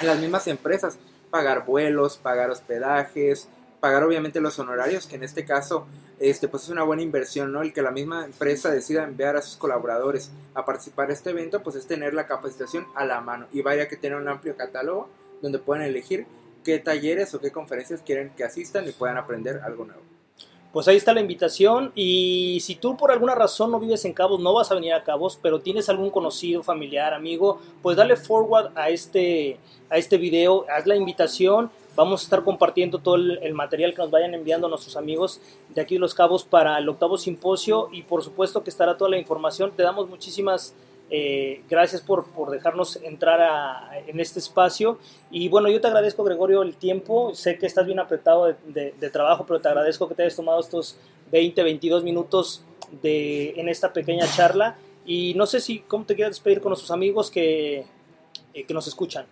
en 0.00 0.06
las 0.06 0.18
mismas 0.18 0.46
empresas. 0.46 0.98
Pagar 1.30 1.64
vuelos, 1.66 2.16
pagar 2.16 2.50
hospedajes, 2.50 3.48
pagar 3.80 4.04
obviamente 4.04 4.40
los 4.40 4.58
honorarios, 4.58 5.06
que 5.06 5.16
en 5.16 5.24
este 5.24 5.44
caso 5.44 5.86
este, 6.18 6.48
pues 6.48 6.64
es 6.64 6.68
una 6.68 6.82
buena 6.82 7.02
inversión, 7.02 7.52
¿no? 7.52 7.62
El 7.62 7.72
que 7.72 7.82
la 7.82 7.90
misma 7.90 8.24
empresa 8.24 8.70
decida 8.70 9.04
enviar 9.04 9.36
a 9.36 9.42
sus 9.42 9.56
colaboradores 9.56 10.30
a 10.54 10.64
participar 10.64 11.06
en 11.06 11.12
este 11.12 11.30
evento, 11.30 11.62
pues 11.62 11.76
es 11.76 11.86
tener 11.86 12.14
la 12.14 12.26
capacitación 12.26 12.86
a 12.94 13.04
la 13.04 13.20
mano 13.20 13.46
y 13.52 13.62
vaya 13.62 13.88
que 13.88 13.96
tener 13.96 14.18
un 14.18 14.28
amplio 14.28 14.56
catálogo 14.56 15.08
donde 15.42 15.58
pueden 15.58 15.84
elegir 15.84 16.26
qué 16.64 16.78
talleres 16.78 17.32
o 17.34 17.40
qué 17.40 17.52
conferencias 17.52 18.02
quieren 18.02 18.30
que 18.36 18.44
asistan 18.44 18.88
y 18.88 18.92
puedan 18.92 19.16
aprender 19.16 19.60
algo 19.64 19.84
nuevo. 19.84 20.17
Pues 20.72 20.86
ahí 20.86 20.96
está 20.96 21.14
la 21.14 21.20
invitación. 21.20 21.92
Y 21.94 22.58
si 22.60 22.74
tú 22.74 22.96
por 22.96 23.10
alguna 23.10 23.34
razón 23.34 23.70
no 23.70 23.80
vives 23.80 24.04
en 24.04 24.12
Cabos, 24.12 24.40
no 24.40 24.52
vas 24.52 24.70
a 24.70 24.74
venir 24.74 24.92
a 24.92 25.02
Cabos, 25.02 25.38
pero 25.40 25.60
tienes 25.60 25.88
algún 25.88 26.10
conocido, 26.10 26.62
familiar, 26.62 27.14
amigo, 27.14 27.58
pues 27.82 27.96
dale 27.96 28.16
forward 28.16 28.76
a 28.76 28.90
este, 28.90 29.58
a 29.88 29.96
este 29.96 30.18
video, 30.18 30.66
haz 30.70 30.86
la 30.86 30.96
invitación. 30.96 31.70
Vamos 31.96 32.20
a 32.20 32.24
estar 32.24 32.44
compartiendo 32.44 32.98
todo 32.98 33.16
el, 33.16 33.54
material 33.54 33.92
que 33.92 34.02
nos 34.02 34.10
vayan 34.12 34.32
enviando 34.32 34.68
nuestros 34.68 34.96
amigos 34.96 35.40
de 35.70 35.80
aquí 35.80 35.94
de 35.94 36.00
Los 36.00 36.14
Cabos 36.14 36.44
para 36.44 36.78
el 36.78 36.88
octavo 36.88 37.18
simposio. 37.18 37.88
Y 37.90 38.02
por 38.02 38.22
supuesto 38.22 38.62
que 38.62 38.70
estará 38.70 38.96
toda 38.96 39.10
la 39.10 39.18
información. 39.18 39.72
Te 39.74 39.82
damos 39.82 40.08
muchísimas 40.08 40.74
eh, 41.10 41.62
gracias 41.68 42.02
por, 42.02 42.26
por, 42.26 42.50
dejarnos 42.50 42.96
entrar 43.02 43.90
en 44.06 44.20
este 44.20 44.38
espacio. 44.38 44.98
Y 45.30 45.48
bueno, 45.48 45.68
yo 45.68 45.80
te 45.80 45.86
agradezco, 45.86 46.24
Gregorio, 46.24 46.62
el 46.62 46.76
tiempo. 46.76 47.34
Sé 47.34 47.58
que 47.58 47.66
estás 47.66 47.86
bien 47.86 47.98
apretado 47.98 48.46
de, 48.46 48.94
de, 48.98 49.10
trabajo, 49.10 49.44
pero 49.46 49.60
te 49.60 49.68
agradezco 49.68 50.08
que 50.08 50.14
te 50.14 50.22
hayas 50.22 50.36
tomado 50.36 50.60
estos 50.60 50.96
20, 51.30 51.62
22 51.62 52.04
minutos 52.04 52.62
de, 53.02 53.50
en 53.56 53.68
esta 53.68 53.92
pequeña 53.92 54.26
charla. 54.26 54.76
Y 55.04 55.34
no 55.34 55.46
sé 55.46 55.60
si, 55.60 55.80
¿cómo 55.80 56.04
te 56.04 56.14
quieres 56.14 56.36
despedir 56.36 56.60
con 56.60 56.70
nuestros 56.70 56.90
amigos 56.90 57.30
que, 57.30 57.84
eh, 58.52 58.64
que 58.64 58.74
nos 58.74 58.86
escuchan? 58.86 59.26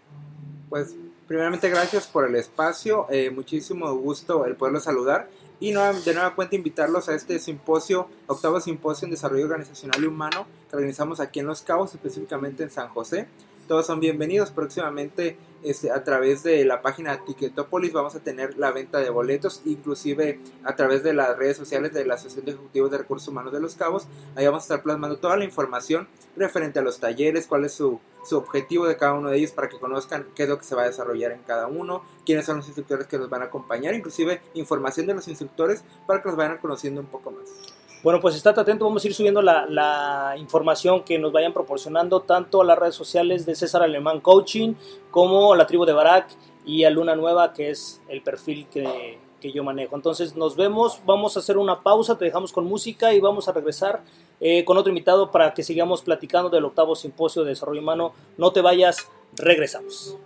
Pues 0.70 0.94
Primeramente, 1.26 1.68
gracias 1.68 2.06
por 2.06 2.24
el 2.28 2.36
espacio. 2.36 3.06
Eh, 3.10 3.30
muchísimo 3.30 3.92
gusto 3.96 4.46
el 4.46 4.54
poderlos 4.54 4.84
saludar. 4.84 5.28
Y 5.58 5.72
de 5.72 6.14
nueva 6.14 6.34
cuenta 6.34 6.54
invitarlos 6.54 7.08
a 7.08 7.14
este 7.14 7.38
simposio, 7.38 8.08
octavo 8.26 8.60
simposio 8.60 9.06
en 9.06 9.10
desarrollo 9.10 9.44
organizacional 9.44 10.02
y 10.02 10.06
humano 10.06 10.46
que 10.68 10.76
organizamos 10.76 11.18
aquí 11.18 11.40
en 11.40 11.46
Los 11.46 11.62
Cabos, 11.62 11.94
específicamente 11.94 12.62
en 12.62 12.70
San 12.70 12.88
José. 12.88 13.26
Todos 13.66 13.86
son 13.86 13.98
bienvenidos. 13.98 14.52
Próximamente 14.52 15.36
este, 15.64 15.90
a 15.90 16.04
través 16.04 16.44
de 16.44 16.64
la 16.64 16.82
página 16.82 17.24
Ticketopolis 17.24 17.92
vamos 17.92 18.14
a 18.14 18.20
tener 18.20 18.56
la 18.56 18.70
venta 18.70 19.00
de 19.00 19.10
boletos, 19.10 19.62
inclusive 19.64 20.38
a 20.62 20.76
través 20.76 21.02
de 21.02 21.12
las 21.12 21.36
redes 21.36 21.56
sociales 21.56 21.92
de 21.92 22.04
la 22.04 22.14
Asociación 22.14 22.44
de 22.44 22.52
Ejecutivos 22.52 22.92
de 22.92 22.98
Recursos 22.98 23.26
Humanos 23.26 23.52
de 23.52 23.58
Los 23.58 23.74
Cabos. 23.74 24.06
Ahí 24.36 24.46
vamos 24.46 24.62
a 24.62 24.66
estar 24.66 24.82
plasmando 24.84 25.16
toda 25.16 25.36
la 25.36 25.44
información 25.44 26.06
referente 26.36 26.78
a 26.78 26.82
los 26.82 27.00
talleres, 27.00 27.48
cuál 27.48 27.64
es 27.64 27.72
su, 27.72 27.98
su 28.24 28.36
objetivo 28.36 28.86
de 28.86 28.96
cada 28.96 29.14
uno 29.14 29.30
de 29.30 29.38
ellos 29.38 29.50
para 29.50 29.68
que 29.68 29.80
conozcan 29.80 30.28
qué 30.36 30.44
es 30.44 30.48
lo 30.48 30.58
que 30.58 30.64
se 30.64 30.76
va 30.76 30.82
a 30.82 30.86
desarrollar 30.86 31.32
en 31.32 31.42
cada 31.42 31.66
uno, 31.66 32.04
quiénes 32.24 32.46
son 32.46 32.58
los 32.58 32.66
instructores 32.66 33.08
que 33.08 33.18
nos 33.18 33.28
van 33.28 33.42
a 33.42 33.46
acompañar, 33.46 33.94
inclusive 33.94 34.42
información 34.54 35.06
de 35.06 35.14
los 35.14 35.26
instructores 35.26 35.82
para 36.06 36.22
que 36.22 36.28
nos 36.28 36.36
vayan 36.36 36.58
conociendo 36.58 37.00
un 37.00 37.08
poco 37.08 37.32
más. 37.32 37.75
Bueno, 38.06 38.20
pues 38.20 38.36
estate 38.36 38.60
atento, 38.60 38.84
vamos 38.84 39.02
a 39.02 39.08
ir 39.08 39.14
subiendo 39.14 39.42
la, 39.42 40.36
información 40.38 41.02
que 41.02 41.18
nos 41.18 41.32
vayan 41.32 41.52
proporcionando 41.52 42.20
tanto 42.20 42.62
a 42.62 42.64
las 42.64 42.78
redes 42.78 42.94
sociales 42.94 43.44
de 43.46 43.56
César 43.56 43.82
Alemán 43.82 44.20
Coaching 44.20 44.74
como 45.10 45.52
a 45.52 45.56
la 45.56 45.66
tribu 45.66 45.84
de 45.84 45.92
Barak 45.92 46.28
y 46.64 46.84
a 46.84 46.90
Luna 46.90 47.16
Nueva, 47.16 47.52
que 47.52 47.70
es 47.70 48.00
el 48.06 48.22
perfil 48.22 48.68
que, 48.68 49.18
que 49.40 49.50
yo 49.50 49.64
manejo. 49.64 49.96
Entonces 49.96 50.36
nos 50.36 50.54
vemos, 50.54 51.00
vamos 51.04 51.36
a 51.36 51.40
hacer 51.40 51.58
una 51.58 51.82
pausa, 51.82 52.16
te 52.16 52.26
dejamos 52.26 52.52
con 52.52 52.64
música 52.66 53.12
y 53.12 53.18
vamos 53.18 53.48
a 53.48 53.52
regresar 53.52 54.04
eh, 54.38 54.64
con 54.64 54.76
otro 54.76 54.90
invitado 54.90 55.32
para 55.32 55.52
que 55.52 55.64
sigamos 55.64 56.02
platicando 56.02 56.48
del 56.48 56.64
octavo 56.64 56.94
simposio 56.94 57.42
de 57.42 57.48
desarrollo 57.50 57.80
humano. 57.80 58.12
No 58.38 58.52
te 58.52 58.60
vayas, 58.60 59.08
regresamos. 59.34 60.16